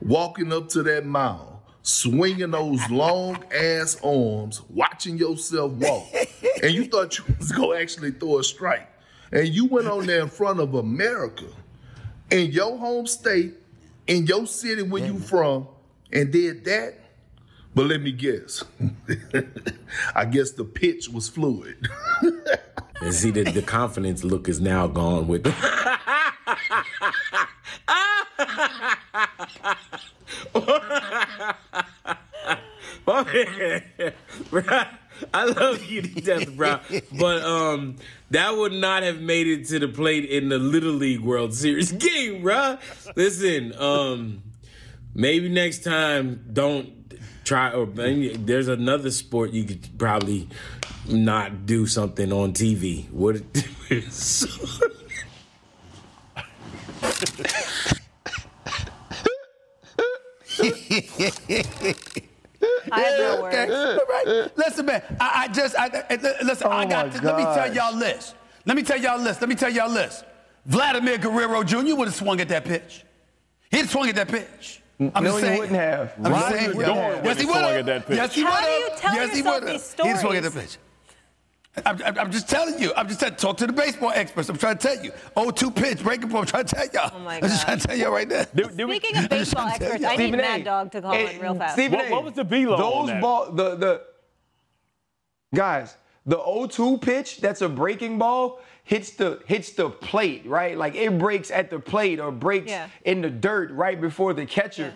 [0.00, 6.06] walking up to that mound, swinging those long ass arms, watching yourself walk,
[6.62, 8.88] and you thought you was gonna actually throw a strike.
[9.32, 11.46] And you went on there in front of America,
[12.30, 13.59] in your home state,
[14.10, 15.68] in your city where you from,
[16.12, 16.94] and did that.
[17.72, 18.64] But let me guess.
[20.16, 21.88] I guess the pitch was fluid.
[23.02, 25.44] And see that the confidence look is now gone with
[34.50, 34.88] Bruh,
[35.34, 36.80] I love you to death, bro.
[37.12, 37.96] But um,
[38.30, 41.92] that would not have made it to the plate in the Little League World Series
[42.06, 42.78] game, bro.
[43.16, 44.42] Listen, um,
[45.14, 47.72] maybe next time don't try.
[47.72, 50.48] Or there's another sport you could probably
[51.08, 53.10] not do something on TV.
[53.10, 53.42] What?
[62.92, 64.00] I have no Okay, words.
[64.02, 64.56] all right.
[64.56, 65.02] Listen, man.
[65.20, 66.66] I, I just, I, I- listen.
[66.66, 67.06] Oh I Oh got.
[67.12, 68.34] my To, let me tell y'all this.
[68.66, 69.40] Let me tell y'all this.
[69.40, 70.22] Let me tell y'all this.
[70.66, 71.94] Vladimir Guerrero Jr.
[71.96, 73.04] would have swung at that pitch.
[73.70, 74.82] He'd have swung at that pitch.
[75.14, 76.12] I'm No, just he wouldn't have.
[76.22, 76.76] I'm just saying.
[76.76, 77.24] wouldn't Yes, have.
[77.24, 77.86] Yes, he would at have.
[77.86, 78.16] that pitch.
[78.16, 78.78] Yes, he How would do have.
[78.80, 79.72] you tell yes, he yourself would have.
[79.80, 80.76] these He'd swung at the pitch.
[81.86, 82.92] I'm, I'm, I'm just telling you.
[82.96, 84.48] I'm just telling, talk to the baseball experts.
[84.48, 85.12] I'm trying to tell you.
[85.36, 86.40] Oh, two pitch breaking ball.
[86.40, 87.12] I'm trying to tell y'all.
[87.14, 88.46] Oh my I'm just trying to tell y'all right there.
[88.54, 90.06] Do, do we, Speaking of I'm just baseball trying to tell experts, you.
[90.08, 90.42] I need Stephen A.
[90.42, 91.74] Mad Dog to call Hey, in real fast.
[91.74, 93.20] Stephen What- A, what was the velo on Those that?
[93.22, 94.02] ball, the the
[95.54, 97.38] guys, the 0-2 pitch.
[97.40, 98.60] That's a breaking ball.
[98.84, 100.76] Hits the hits the plate, right?
[100.76, 102.88] Like it breaks at the plate or breaks Yeah.
[103.04, 104.94] in the dirt right before the catcher.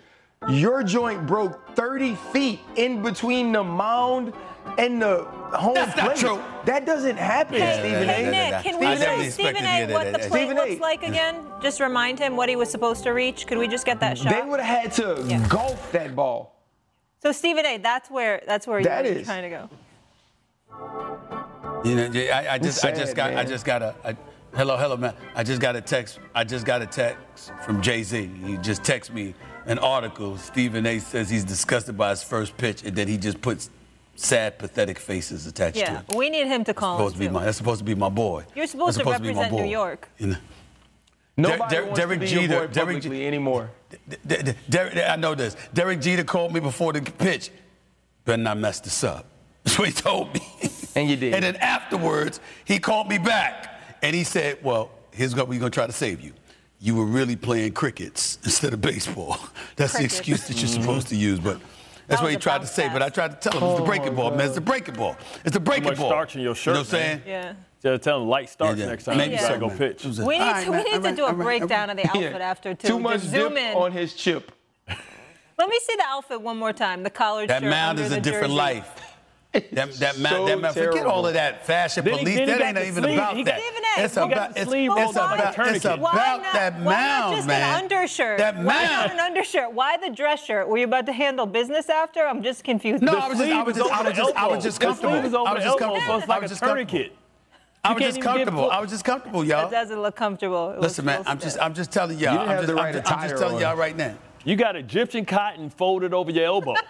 [0.48, 4.32] Your joint broke 30 feet in between the mound
[4.78, 6.18] and the home That's not plate.
[6.18, 6.42] true.
[6.64, 8.30] That doesn't happen, Hey, Stephen hey A.
[8.30, 10.12] Nick, can we I show definitely Stephen to A hear what that.
[10.12, 10.60] the That- plate Stephen A.
[10.70, 11.36] looks like again?
[11.62, 13.46] Just remind him what he was supposed to reach.
[13.46, 14.32] Could we just get that shot?
[14.32, 15.46] They would have had to Yeah.
[15.48, 16.54] golf that ball.
[17.22, 19.26] So Stephen A, that's where that's where That you're is.
[19.26, 19.70] trying to go.
[21.84, 23.48] You know, I, I just, I sad, just got, I man.
[23.48, 24.16] just got a, a,
[24.56, 25.14] hello, hello, man.
[25.34, 26.18] I just got a text.
[26.34, 28.30] I just got a text from Jay Z.
[28.44, 29.34] He just texted me
[29.66, 30.36] an article.
[30.38, 30.98] Stephen A.
[30.98, 33.70] says he's disgusted by his first pitch, and then he just puts
[34.16, 35.88] sad, pathetic faces attached to it.
[35.88, 36.14] Yeah, it.
[36.16, 37.32] we need him to call Supposed him to be too.
[37.32, 38.44] my, that's supposed to be my boy.
[38.54, 39.70] You're supposed That's to be my represent New.
[39.70, 40.08] York.
[40.18, 40.36] You know?
[41.36, 43.70] Nobody Der- wants Derek to be Jeter- your boy Derek publicly Je- anymore.
[44.08, 45.56] D- D- Derek, I know this.
[45.72, 47.50] Derek Jeter called me before the pitch.
[48.24, 49.26] Better not mess this up.
[49.64, 50.40] That's what he told me.
[50.94, 51.34] And you did.
[51.34, 55.72] And then afterwards, he called me back and he said, Well, here's what we're going
[55.72, 56.32] to try to save you.
[56.84, 59.38] You were really playing crickets instead of baseball.
[59.76, 60.82] That's the excuse that you're mm-hmm.
[60.82, 61.58] supposed to use, but.
[62.06, 63.78] That's That what he tried to bounce say, but I tried to tell him it's
[63.78, 64.40] the Oh, breaking ball, man.
[64.44, 65.16] It's the breaking ball.
[65.42, 66.10] It's the breaking much ball.
[66.10, 67.22] starch in your shirt, You know what I'm saying?
[67.26, 67.54] Yeah.
[67.82, 68.90] Just tell him light starch Yeah, yeah.
[68.90, 69.16] next time.
[69.16, 70.04] Maybe you so, go pitch.
[70.04, 71.24] It was a- We need All right, to, we need all to right, do a
[71.24, 71.58] all right, all right.
[71.60, 72.38] breakdown of the outfit Yeah.
[72.38, 72.88] after too.
[72.88, 73.74] Too much Just dip zoom in.
[73.74, 74.52] on his chip.
[74.86, 77.02] Let me see the outfit one more time.
[77.04, 78.54] The collared That shirt mound under is the a different jersey.
[78.54, 79.03] life.
[79.54, 82.38] That, that, mound, So that mound, forget all of that fashion Then police.
[82.38, 83.58] he That ain't even sleeve- about he that.
[83.60, 86.00] got- It's about, the it's, sleeve rolled it's up like a about, it's tourniquet.
[86.00, 87.62] Why about not, that why not mound, just man.
[87.62, 88.38] an undershirt?
[88.38, 89.72] That Why not an undershirt?
[89.72, 90.68] Why the dress shirt?
[90.68, 92.26] Were you about to handle business after?
[92.26, 93.02] I'm just confused.
[93.02, 95.20] No, The I was just, I was just, I was just, I was just comfortable.
[95.20, 96.06] sleeve I was just comfortable.
[96.06, 97.16] so it's like I a was just tourniquet.
[97.84, 98.70] I was just comfortable.
[98.70, 99.68] I was just comfortable, y'all.
[99.68, 100.74] It doesn't look comfortable.
[100.80, 101.58] Listen, man, I'm just.
[101.60, 102.38] I'm just telling y'all.
[102.40, 104.14] I'm just, the I'm right just, I'm just attire telling y'all right now.
[104.44, 106.74] You got Egyptian cotton folded over your elbow.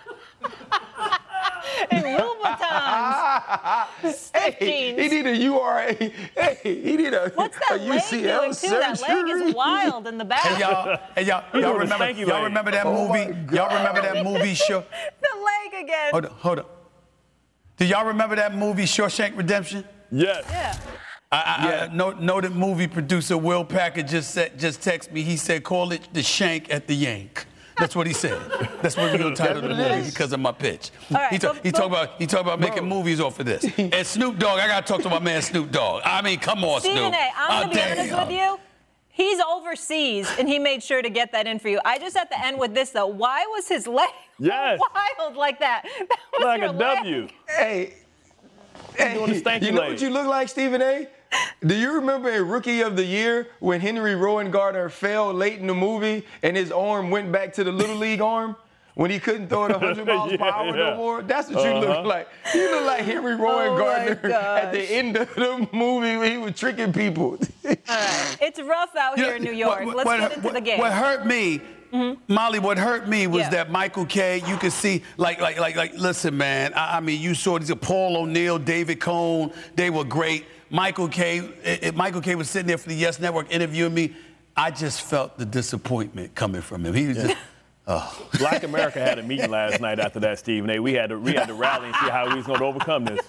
[1.90, 4.14] And Louboutins.
[4.14, 5.00] Stiff Hey, jeans.
[5.12, 5.94] he need a URA.
[5.94, 8.68] Hey, he need a, What's that a leg UCL doing too?
[8.68, 10.40] That leg is wild in the back.
[10.40, 13.54] Hey y'all, hey y'all, y'all remember, y'all remember that Oh movie?
[13.54, 14.84] Y'all remember that movie show?
[15.20, 15.28] the
[15.74, 16.10] leg again.
[16.12, 16.66] Hold on, hold on.
[17.76, 19.84] Do y'all remember that movie Shawshank Redemption?
[20.12, 20.44] Yes.
[20.48, 20.78] Yeah.
[21.32, 21.88] I, I, Yeah.
[21.90, 25.22] I know, noted movie producer Will Packer just said, just text me.
[25.22, 27.46] He said, "Call it the shank at the yank."
[27.78, 28.40] That's what he said.
[28.82, 30.90] That's what we're gonna title the That's what it movie because of my pitch.
[31.10, 33.46] All right, he talk, but- he talk about he talk about making movies off of
[33.46, 33.64] this.
[33.78, 36.02] And Snoop Dogg, I gotta talk to my man Snoop Dogg.
[36.04, 37.14] I mean, come on, Stephen Snoop.
[37.14, 38.28] A, I'm Oh, going to be ah, honest damn.
[38.28, 38.60] with you.
[39.10, 41.80] He's overseas, and he made sure to get that in for you.
[41.84, 43.06] I just have to end with this, though.
[43.06, 44.08] Why was his leg
[44.40, 44.80] Yes.
[45.20, 45.82] wild like that?
[45.98, 46.96] That was Like your a leg.
[46.96, 47.28] W.
[47.48, 47.94] Hey,
[48.96, 49.90] hey doing the stanky you know leg.
[49.92, 51.06] what you look like, Stephen A?
[51.66, 55.74] Do you remember in Rookie of the Year when Henry Rowengartner fell late in the
[55.74, 58.56] movie and his arm went back to the Little League arm?
[58.96, 60.90] When he couldn't throw it 100 miles per hour yeah.
[60.90, 61.22] no more?
[61.22, 62.02] That's what you look Uh-huh.
[62.06, 62.28] like.
[62.54, 66.36] You look like Henry Rowan oh Gardner at the end of the movie when he
[66.38, 67.36] was tricking people.
[67.64, 68.36] All right.
[68.40, 69.84] It's rough out You here know, in New York.
[69.84, 70.78] what- Let's what- get into what- the game.
[70.78, 71.60] What hurt me,
[72.28, 73.50] Molly, what hurt me was Yeah.
[73.50, 75.94] that Michael Kay You could see, like, like, like, like.
[75.96, 76.72] Listen, man.
[76.74, 79.52] I, I mean, you saw these Paul O'Neill, David Cone.
[79.74, 80.44] They were great.
[80.74, 84.16] Michael Kay Michael Kay was sitting there for the Yes Network interviewing me.
[84.56, 86.94] I just felt the disappointment coming from him.
[86.94, 87.36] He was just.
[87.86, 88.28] Oh.
[88.38, 90.80] Black America had a meeting last night after that, Stephen A.
[90.80, 93.04] We had to we had to rally and see how we was going to overcome
[93.04, 93.20] this.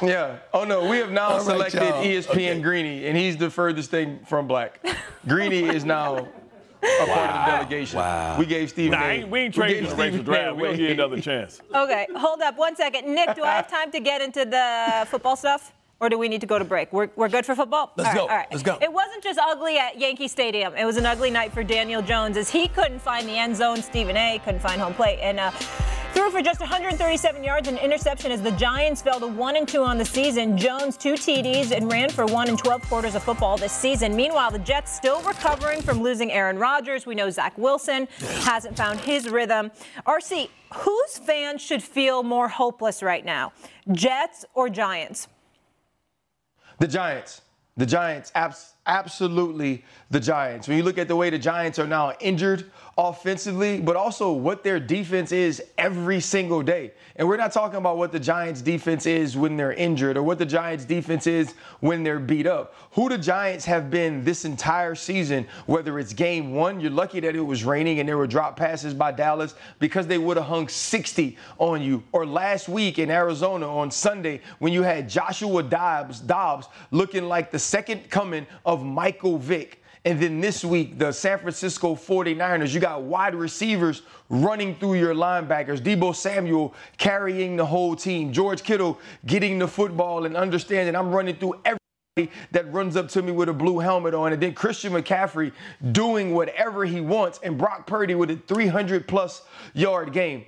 [0.00, 0.38] Yeah.
[0.54, 2.04] Oh no, we have now All right, selected y'all.
[2.04, 2.60] ESPN Okay.
[2.60, 4.86] Greeny, and he's the furthest thing from black.
[5.26, 6.28] Greeny is now
[6.82, 7.98] a part of the delegation.
[7.98, 8.38] Wow.
[8.38, 9.12] We gave Stephen Nah, I A.
[9.14, 10.56] ain't, we ain't we trading gave the racial Stephen A draft.
[10.56, 11.60] We're going to give you another chance.
[11.74, 13.14] Okay, hold up one second.
[13.14, 15.72] Nick, do I have time to get into the football stuff?
[16.00, 16.92] Or do we need to go to break?
[16.94, 17.92] We're, we're good for football?
[17.96, 18.22] Let's all right, go.
[18.22, 18.46] All right.
[18.50, 18.78] Let's go.
[18.80, 20.74] It wasn't just ugly at Yankee Stadium.
[20.74, 23.82] It was an ugly night for Daniel Jones as he couldn't find the end zone.
[23.82, 24.40] Stephen A.
[24.42, 25.18] couldn't find home plate.
[25.20, 25.50] And uh,
[26.20, 29.82] threw for just 137 yards and interception as the Giants fell to 1 and 2
[29.82, 30.54] on the season.
[30.54, 34.14] Jones, two TDs, and ran for 1 in 12 quarters of football this season.
[34.14, 37.06] Meanwhile, the Jets still recovering from losing Aaron Rodgers.
[37.06, 38.06] We know Zach Wilson
[38.42, 39.70] hasn't found his rhythm.
[40.06, 43.54] RC, whose fans should feel more hopeless right now?
[43.90, 45.26] Jets or Giants?
[46.80, 47.40] The Giants.
[47.78, 50.66] The Giants, abs- absolutely the Giants.
[50.66, 54.62] When you look at the way the Giants are now injured offensively, but also what
[54.62, 56.92] their defense is every single day.
[57.16, 60.38] And we're not talking about what the Giants defense is when they're injured or what
[60.38, 62.74] the Giants defense is when they're beat up.
[62.92, 67.36] Who the Giants have been this entire season, whether it's game one, you're lucky that
[67.36, 70.68] it was raining and there were drop passes by Dallas because they would have hung
[70.68, 72.02] 60 on you.
[72.12, 77.50] Or last week in Arizona on Sunday when you had Joshua Dobbs, Dobbs looking like
[77.50, 79.82] the second coming Michael Vick.
[80.04, 85.14] And then this week, the San Francisco 49ers, you got wide receivers running through your
[85.14, 85.80] linebackers.
[85.80, 88.32] Deebo Samuel carrying the whole team.
[88.32, 91.80] George Kittle getting the football and understanding I'm running through every
[92.50, 95.52] that runs up to me with a blue helmet on, and then Christian McCaffrey
[95.92, 99.42] doing whatever he wants, and Brock Purdy with a 300 plus
[99.74, 100.44] yard game.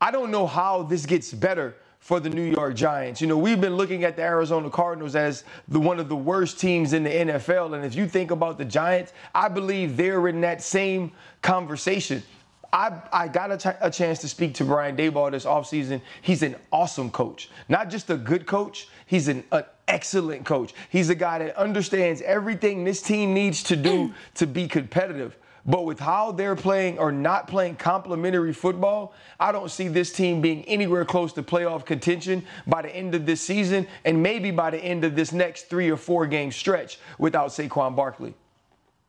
[0.00, 3.20] I don't know how this gets better for the New York Giants.
[3.20, 6.58] You know, we've been looking at the Arizona Cardinals as the one of the worst
[6.58, 10.40] teams in the NFL, and if you think about the Giants, I believe they're in
[10.40, 12.22] that same conversation.
[12.72, 16.00] I, I got a, ch- a chance to speak to Brian Daboll this offseason.
[16.22, 17.50] He's an awesome coach.
[17.68, 20.72] Not just a good coach, he's an, an excellent coach.
[20.88, 25.36] He's a guy that understands everything this team needs to do to be competitive.
[25.66, 30.40] But with how they're playing or not playing complementary football, I don't see this team
[30.40, 34.70] being anywhere close to playoff contention by the end of this season and maybe by
[34.70, 38.34] the end of this next three or four game stretch without Saquon Barkley.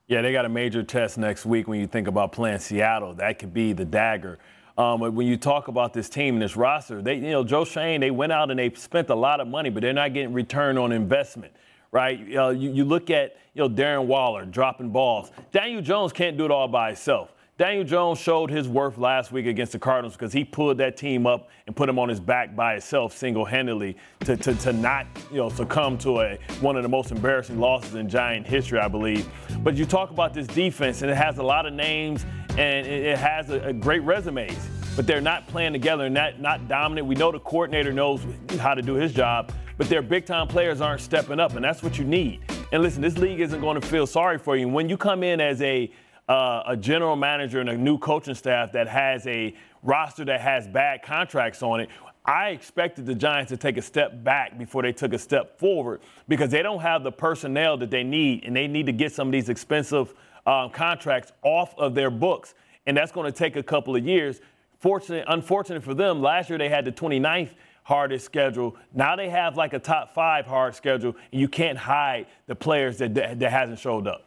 [0.08, 3.14] Yeah, they got a major test next week when you think about playing Seattle.
[3.14, 4.40] That could be the dagger.
[4.78, 8.02] Um, when you talk about this team and this roster, they, you know, Joe Schoen,
[8.02, 10.78] they went out and they spent a lot of money, but they're not getting return
[10.78, 11.54] on investment
[11.92, 12.20] right?
[12.36, 15.32] Uh, you, you look at you know Darren Waller dropping balls.
[15.52, 17.34] Daniel Jones can't do it all by himself.
[17.62, 21.28] Daniel Jones showed his worth last week against the Cardinals because he pulled that team
[21.28, 25.38] up and put him on his back by himself single-handedly to, to, to not you
[25.38, 29.28] know succumb to a one of the most embarrassing losses in Giant history, I believe.
[29.60, 32.26] But you talk about this defense and it has a lot of names
[32.58, 36.68] and it, has a, a great resumes, but they're not playing together and not not
[36.68, 37.08] dominant.
[37.08, 38.22] We know the coordinator knows
[38.60, 41.82] how to do his job, but their big time players aren't stepping up, and that's
[41.82, 42.42] what you need.
[42.72, 44.68] And listen, this league isn't going to feel sorry for you.
[44.68, 45.92] When you come in as a
[46.30, 50.68] uh, a general manager and a new coaching staff that has a roster that has
[50.68, 51.90] bad contracts on it,
[52.24, 56.02] I expected the Giants to take a step back before they took a step forward
[56.28, 59.28] because they don't have the personnel that they need, and they need to get some
[59.30, 60.14] of these expensive
[60.46, 62.54] um, contracts off of their books.
[62.86, 64.40] And that's going to take a couple of years.
[64.82, 67.52] Fortunate, unfortunate for them, last year they had the 29th
[67.84, 68.76] hardest schedule.
[68.94, 72.98] Now they have like a top five hard schedule, and you can't hide the players
[72.98, 74.26] that, that, that hasn't showed up.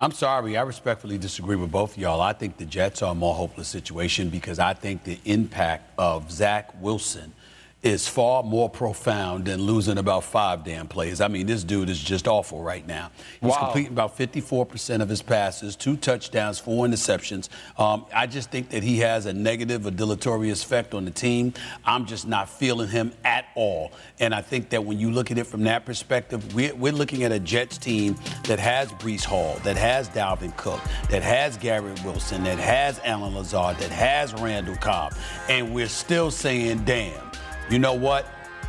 [0.00, 0.56] I'm sorry.
[0.56, 2.20] I respectfully disagree with both of y'all.
[2.20, 6.30] I think the Jets are a more hopeless situation because I think the impact of
[6.30, 7.32] Zach Wilson–
[7.82, 11.20] is far more profound than losing about five damn plays.
[11.20, 13.10] I mean, this dude is just awful right now.
[13.40, 13.58] He's wow.
[13.58, 17.48] completing about 54% of his passes, two touchdowns, four interceptions.
[17.78, 21.52] Um, I just think that he has a negative, a deleterious effect on the team.
[21.84, 23.92] I'm just not feeling him at all.
[24.18, 27.22] And I think that when you look at it from that perspective, we're, we're looking
[27.22, 32.02] at a Jets team that has Breece Hall, that has Dalvin Cook, that has Garrett
[32.04, 35.14] Wilson, that has Allen Lazard, that has Randall Cobb.
[35.48, 37.26] And we're still saying, damn
[37.70, 38.26] you know what?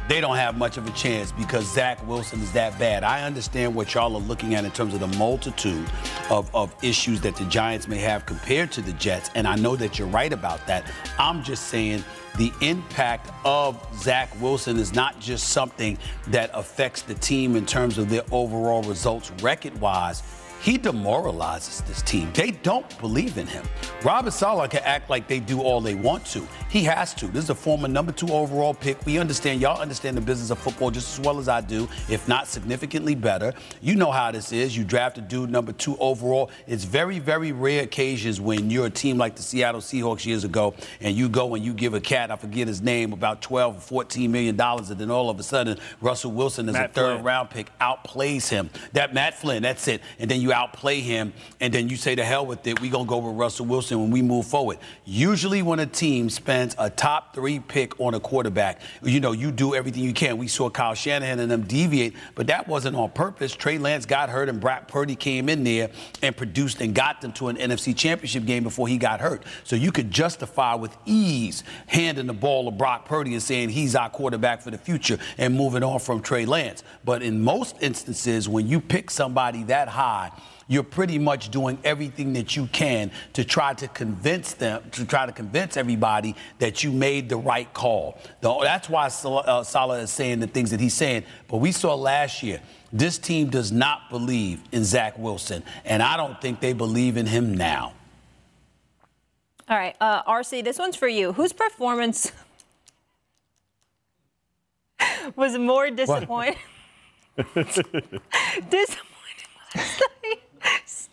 [0.07, 3.03] They don't have much of a chance because Zach Wilson is that bad.
[3.03, 5.85] I understand what y'all are looking at in terms of the multitude
[6.29, 9.75] of, of issues that the Giants may have compared to the Jets, and I know
[9.75, 10.89] that you're right about that.
[11.19, 12.05] I'm just saying
[12.37, 17.97] the impact of Zach Wilson is not just something that affects the team in terms
[17.97, 20.23] of their overall results record wise
[20.61, 22.31] he demoralizes this team.
[22.33, 23.65] They don't believe in him.
[24.03, 26.47] Robert Saleh can act like they do all they want to.
[26.69, 27.27] He has to.
[27.27, 29.03] This is a former number two overall pick.
[29.05, 32.27] We understand, y'all understand the business of football just as well as I do, if
[32.27, 33.53] not significantly better.
[33.81, 34.75] You know how this is.
[34.75, 36.51] You draft a dude number two overall.
[36.67, 40.73] It's very, very rare occasions when you're a team like the Seattle Seahawks years ago
[41.01, 43.81] and you go and you give a cat, I forget his name, about 12 or
[43.81, 47.13] 14 million dollars, and then all of a sudden Russell Wilson is Matt a third
[47.15, 47.23] Flynn.
[47.23, 48.69] round pick, outplays him.
[48.93, 50.01] That Matt Flynn, that's it.
[50.19, 53.05] And then you outplay him, and then you say to hell with it, we gonna
[53.05, 54.77] go with Russell Wilson when we move forward.
[55.05, 59.51] Usually when a team spends a top three pick on a quarterback, you know, you
[59.51, 60.37] do everything you can.
[60.37, 63.53] We saw Kyle Shanahan and them deviate, but that wasn't on purpose.
[63.53, 65.89] Trey Lance got hurt, and Brock Purdy came in there
[66.21, 69.43] and produced and got them to an NFC championship game before he got hurt.
[69.63, 73.95] So you could justify with ease handing the ball to Brock Purdy and saying he's
[73.95, 76.83] our quarterback for the future and moving on from Trey Lance.
[77.03, 80.31] But in most instances, when you pick somebody that high,
[80.67, 85.25] you're pretty much doing everything that you can to try to convince them, to try
[85.25, 88.17] to convince everybody that you made the right call.
[88.41, 91.23] That's why uh, Saleh is saying the things that he's saying.
[91.47, 92.61] But we saw last year,
[92.91, 97.25] this team does not believe in Zach Wilson, and I don't think they believe in
[97.25, 97.93] him now.
[99.69, 101.33] All right, uh, RC, this one's for you.
[101.33, 102.31] Whose performance
[105.35, 106.55] was more disappointing?
[108.69, 109.03] disappointing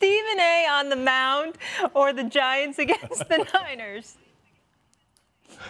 [0.04, 1.54] Stephen A on the mound
[1.94, 4.18] or the Giants against the Niners?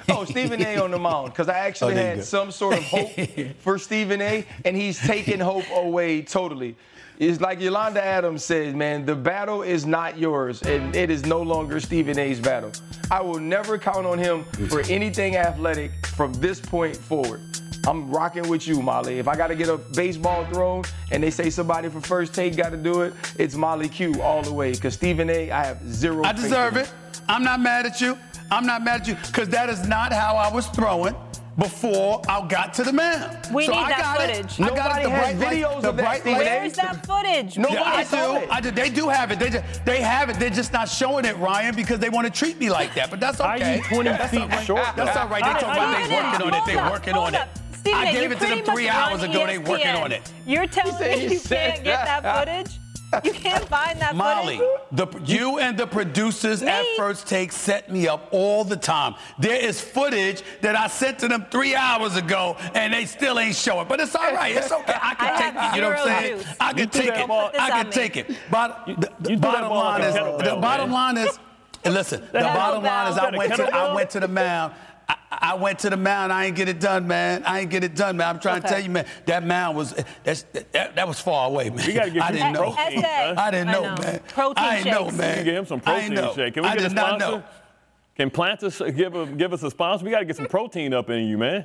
[0.08, 3.10] Oh, Stephen A on the mound because I actually oh, had some sort of hope
[3.60, 6.74] for Stephen A, and he's taken hope away totally.
[7.20, 11.40] It's like Yolanda Adams said, man, the battle is not yours, and it is no
[11.40, 12.72] longer Stephen A's battle.
[13.12, 17.40] I will never count on him for anything athletic from this point forward.
[17.86, 19.18] I'm rocking with you, Molly.
[19.18, 22.56] If I got to get a baseball thrown and they say somebody for first take
[22.56, 24.72] got to do it, it's Molly Q all the way.
[24.72, 26.24] Because Stephen A, I have zero.
[26.24, 26.92] I deserve it.
[27.28, 28.18] I'm not mad at you.
[28.50, 31.14] I'm not mad at you because that is not how I was throwing.
[31.56, 33.38] before I got to the mound.
[33.54, 34.58] We so need I that footage.
[34.58, 34.64] It.
[34.64, 36.46] I got Nobody it, the has bright light- videos the of that, bright Stephen light-
[36.46, 37.56] Where's that footage?
[37.58, 38.04] Nobody Yeah, I
[38.40, 38.46] do.
[38.50, 38.70] I do.
[38.72, 39.38] They do have it.
[39.38, 40.40] They just, they have it.
[40.40, 43.08] They're just not showing it, Ryan, because they want to treat me like that.
[43.08, 43.76] But that's How okay.
[43.76, 44.66] you 20 that's feet all right.
[44.66, 44.82] short?
[44.96, 45.44] That's all right.
[45.44, 46.66] They How- talking about you they working on it.
[46.66, 47.48] They Hold up, working on it.
[47.92, 47.92] Up.
[47.92, 49.46] Stephen I A., gave you it to them three hours run ago.
[49.46, 50.32] They working on it.
[50.46, 52.46] You're telling said me he you can't get that that.
[52.46, 52.78] footage?
[53.22, 55.24] You can't find that Molly, footage?
[55.24, 59.14] the, you and the producers at First Take set me up all the time.
[59.38, 63.54] There is footage that I sent to them three hours ago, and they still ain't
[63.54, 63.86] showing.
[63.86, 64.56] But it's all right.
[64.56, 64.94] It's okay.
[65.00, 65.76] I can I take it.
[65.76, 66.38] You know what I'm saying?
[66.38, 66.56] juice.
[66.58, 67.28] I can threw take it.
[67.28, 67.92] ball- I on can me.
[67.92, 68.36] take it.
[68.50, 70.14] But the, the you threw that bottom ball like line is,
[70.48, 71.38] the bottom line is,
[71.84, 72.54] listen, the Kettlebell.
[72.54, 74.74] bottom line is, I Is that a went to, I went to the mound.
[75.40, 76.32] I, I went to the mound.
[76.32, 77.42] I ain't get it done, man.
[77.44, 78.28] I ain't get it done, man.
[78.28, 79.06] I'm trying to tell you, man.
[79.26, 81.86] That mound was that's, that, that was far away, man.
[81.86, 82.72] We gotta get I didn't some know.
[82.72, 83.34] protein, Essay.
[83.36, 84.02] I didn't I know, know.
[84.02, 84.20] man.
[84.28, 85.16] Protein I didn't know, shakes.
[85.18, 85.38] man.
[85.38, 86.34] You get him some protein didn't know.
[86.34, 86.54] shake.
[86.54, 87.36] Can we I get did a not sponsor?
[87.38, 87.44] know.
[88.16, 90.04] Can Plantus give a, give us a sponsor?
[90.04, 91.64] We got to get some protein up in you, man.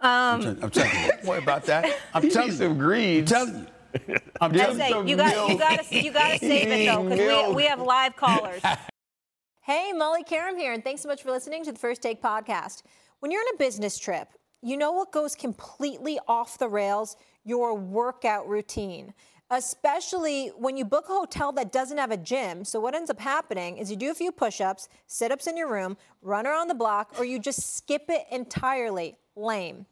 [0.00, 1.08] Um, I'm telling you.
[1.12, 1.96] Don't worry about that.
[2.12, 2.54] I'm You telling you.
[2.56, 3.32] some greens.
[3.32, 3.66] I'm telling
[4.08, 4.16] you.
[4.40, 5.06] I'm telling Essay, you.
[5.06, 7.80] you got you got to you got to save it though, because we, we have
[7.80, 8.62] live callers.
[9.62, 12.82] hey, Molly Qerim here, and thanks so much for listening to the First Take podcast.
[13.20, 14.28] When you're on a business trip,
[14.60, 17.16] you know what goes completely off the rails?
[17.44, 19.14] Your workout routine.
[19.50, 22.64] Especially when you book a hotel that doesn't have a gym.
[22.64, 25.56] So, what ends up happening is you do a few push ups, sit ups in
[25.56, 29.16] your room, run around the block, or you just skip it entirely.
[29.36, 29.86] Lame.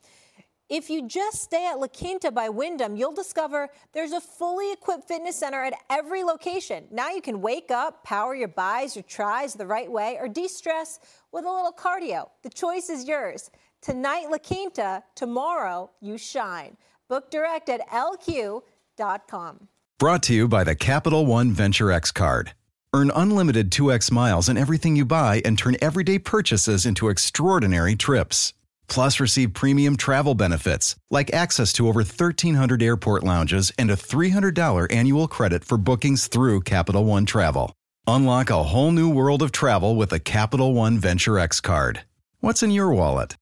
[0.71, 5.09] If you just stay at La Quinta by Wyndham, you'll discover there's a fully equipped
[5.09, 6.85] fitness center at every location.
[6.93, 10.47] Now you can wake up, power your buys or tries the right way, or de
[10.47, 11.01] stress
[11.33, 12.29] with a little cardio.
[12.45, 13.51] The choice is yours.
[13.83, 16.77] Tonight, La Quinta, tomorrow, you shine.
[17.09, 19.67] Book direct at lq.com.
[19.99, 22.53] Brought to you by the Capital One Venture X card.
[22.95, 28.53] Earn unlimited 2x miles on everything you buy and turn everyday purchases into extraordinary trips.
[28.91, 34.93] Plus, receive premium travel benefits like access to over 1,300 airport lounges and a $300
[34.93, 37.73] annual credit for bookings through Capital One Travel.
[38.07, 42.01] Unlock a whole new world of travel with a Capital One Venture X card.
[42.41, 43.37] What's in your wallet?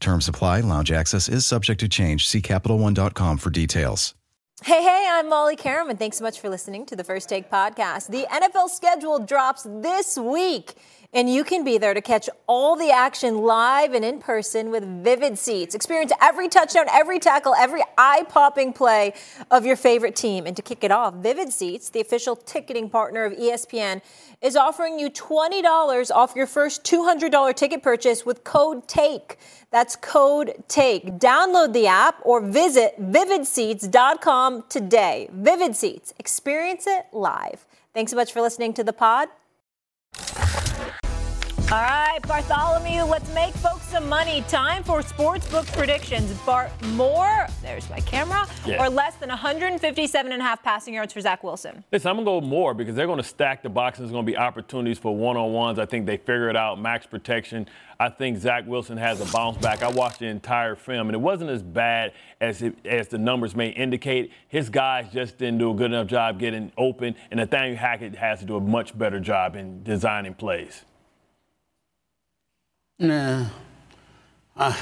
[0.00, 0.60] Terms apply.
[0.60, 2.26] Lounge access is subject to change.
[2.26, 4.14] See CapitalOne.com for details.
[4.62, 7.50] Hey, hey, I'm Molly Qerim, and thanks so much for listening to the First Take
[7.50, 8.06] podcast.
[8.08, 10.74] The NFL schedule drops this week,
[11.14, 14.84] and you can be there to catch all the action live and in person with
[15.04, 15.74] Vivid Seats.
[15.74, 19.14] Experience every touchdown, every tackle, every eye popping play
[19.50, 20.44] of your favorite team.
[20.44, 24.02] And to kick it off, Vivid Seats, the official ticketing partner of ESPN,
[24.42, 29.38] is offering you $20 off your first $200 ticket purchase with code TAKE.
[29.70, 31.18] That's code TAKE.
[31.18, 35.28] Download the app or visit vividseats.com today.
[35.32, 36.12] Vivid Seats.
[36.18, 37.66] Experience it live.
[37.92, 39.28] Thanks so much for listening to the pod.
[41.74, 44.42] All right, Bartholomew, let's make folks some money.
[44.46, 46.30] Time for sportsbook predictions.
[46.46, 48.80] Bart, more, there's my camera, Yeah.
[48.80, 51.82] or less than 157 and a half passing yards for Zach Wilson.
[51.90, 53.98] Listen, I'm going to go more because they're going to stack the box.
[53.98, 55.80] and There's going to be opportunities for one on ones.
[55.80, 57.66] I think they figured it out max protection.
[57.98, 59.82] I think Zach Wilson has a bounce back.
[59.82, 63.56] I watched the entire film, and it wasn't as bad as, it, as the numbers
[63.56, 64.30] may indicate.
[64.46, 68.38] His guys just didn't do a good enough job getting open, and Nathaniel Hackett has
[68.38, 70.84] to do a much better job in designing plays.
[72.98, 73.50] Nah.
[74.56, 74.72] Uh,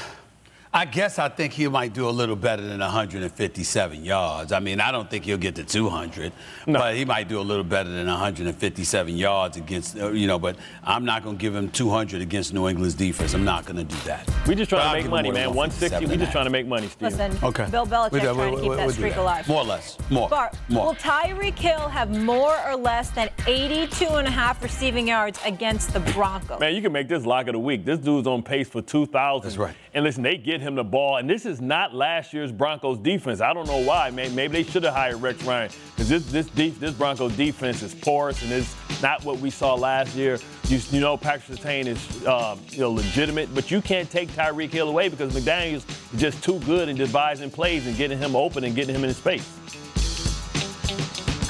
[0.75, 4.51] I guess I think he might do a little better than 157 yards.
[4.51, 6.33] I mean, I don't think he'll get to 200,
[6.65, 10.55] but he might do a little better than 157 yards against, uh, you know, but
[10.83, 13.35] I'm not going to give him 200 against New England's defense.
[13.35, 14.27] I'm not going to do that.
[14.47, 15.49] We just trying I'll to make money, man.
[15.53, 16.05] 160.
[16.07, 17.01] We and just trying to make money, Steve.
[17.11, 17.67] Listen, Okay.
[17.69, 19.21] Bill Belichick's We do- trying we- to keep we- that we'll streak that.
[19.21, 19.47] alive.
[19.47, 19.97] More or less.
[20.09, 20.27] More.
[20.27, 20.87] Bart, More.
[20.87, 25.93] will Tyreek Hill have more or less than 82 and a half receiving yards against
[25.93, 26.59] the Broncos?
[26.59, 27.85] Man, you can make this lock of the week.
[27.85, 29.43] This dude's on pace for 2,000.
[29.43, 29.75] That's right.
[29.93, 33.41] And listen, they get him the ball, and this is not last year's Broncos defense.
[33.41, 34.09] I don't know why.
[34.09, 38.41] Maybe they should have hired Rex Ryan because this this this Broncos defense is porous
[38.41, 40.39] and it's not what we saw last year.
[40.69, 44.71] You, you know, Patrick Surtain is um, you know legitimate, but you can't take Tyreek
[44.71, 48.63] Hill away because McDaniel's is just too good in devising plays and getting him open
[48.63, 49.47] and getting him in space.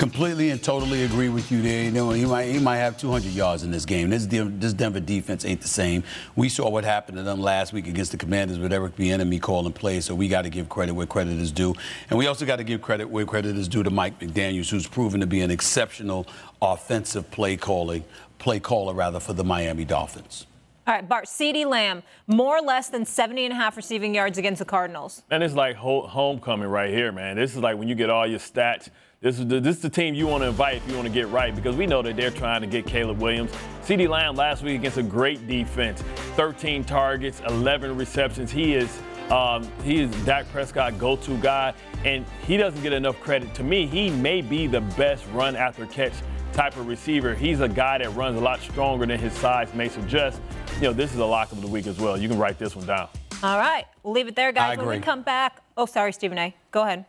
[0.03, 1.81] Completely and totally agree with you there.
[1.81, 4.09] You know, he might he might have 200 yards in this game.
[4.09, 6.03] This this Denver defense ain't the same.
[6.35, 9.71] We saw what happened to them last week against the Commanders with Eric Bieniemy calling
[9.71, 10.03] plays.
[10.03, 11.73] So we got to give credit where credit is due,
[12.09, 14.85] and we also got to give credit where credit is due to Mike McDaniel's, who's
[14.85, 16.27] proven to be an exceptional
[16.61, 18.03] offensive play calling
[18.39, 20.47] play caller rather for the Miami Dolphins.
[20.86, 24.38] All right, Bart, CeeDee Lamb, more or less than 70 and a half receiving yards
[24.38, 25.23] against the Cardinals.
[25.31, 27.38] And it's like ho- homecoming right here, man.
[27.38, 28.89] This is like when you get all your stats.
[29.21, 31.13] This is the, this is the team you want to invite if you want to
[31.13, 33.51] get right because we know that they're trying to get Caleb Williams.
[33.84, 36.01] CeeDee Lamb last week against a great defense,
[36.36, 38.51] 13 targets, 11 receptions.
[38.51, 41.73] He is um, he is Dak Prescott go-to guy,
[42.03, 43.55] and he doesn't get enough credit.
[43.55, 46.11] To me, he may be the best run after catch
[46.53, 47.33] type of receiver.
[47.35, 50.39] He's a guy that runs a lot stronger than his size may suggest.
[50.77, 52.17] You know, this is a lock of the week as well.
[52.17, 53.09] You can write this one down.
[53.41, 54.77] All right, we'll leave it there, guys.
[54.77, 55.05] I When we agree.
[55.05, 56.55] come back, oh, sorry, Stephen A.
[56.71, 57.05] Go ahead.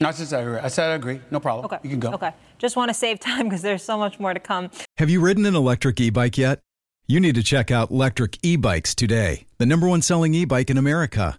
[0.00, 0.58] No, I said I agree.
[0.58, 1.20] I said I agree.
[1.30, 1.64] No problem.
[1.66, 1.78] Okay.
[1.82, 2.10] You can go.
[2.12, 2.30] Okay.
[2.58, 4.70] Just want to save time because there's so much more to come.
[4.96, 6.60] Have you ridden an electric e bike yet?
[7.08, 10.70] You need to check out Lectric E Bikes today, the number one selling e bike
[10.70, 11.38] in America.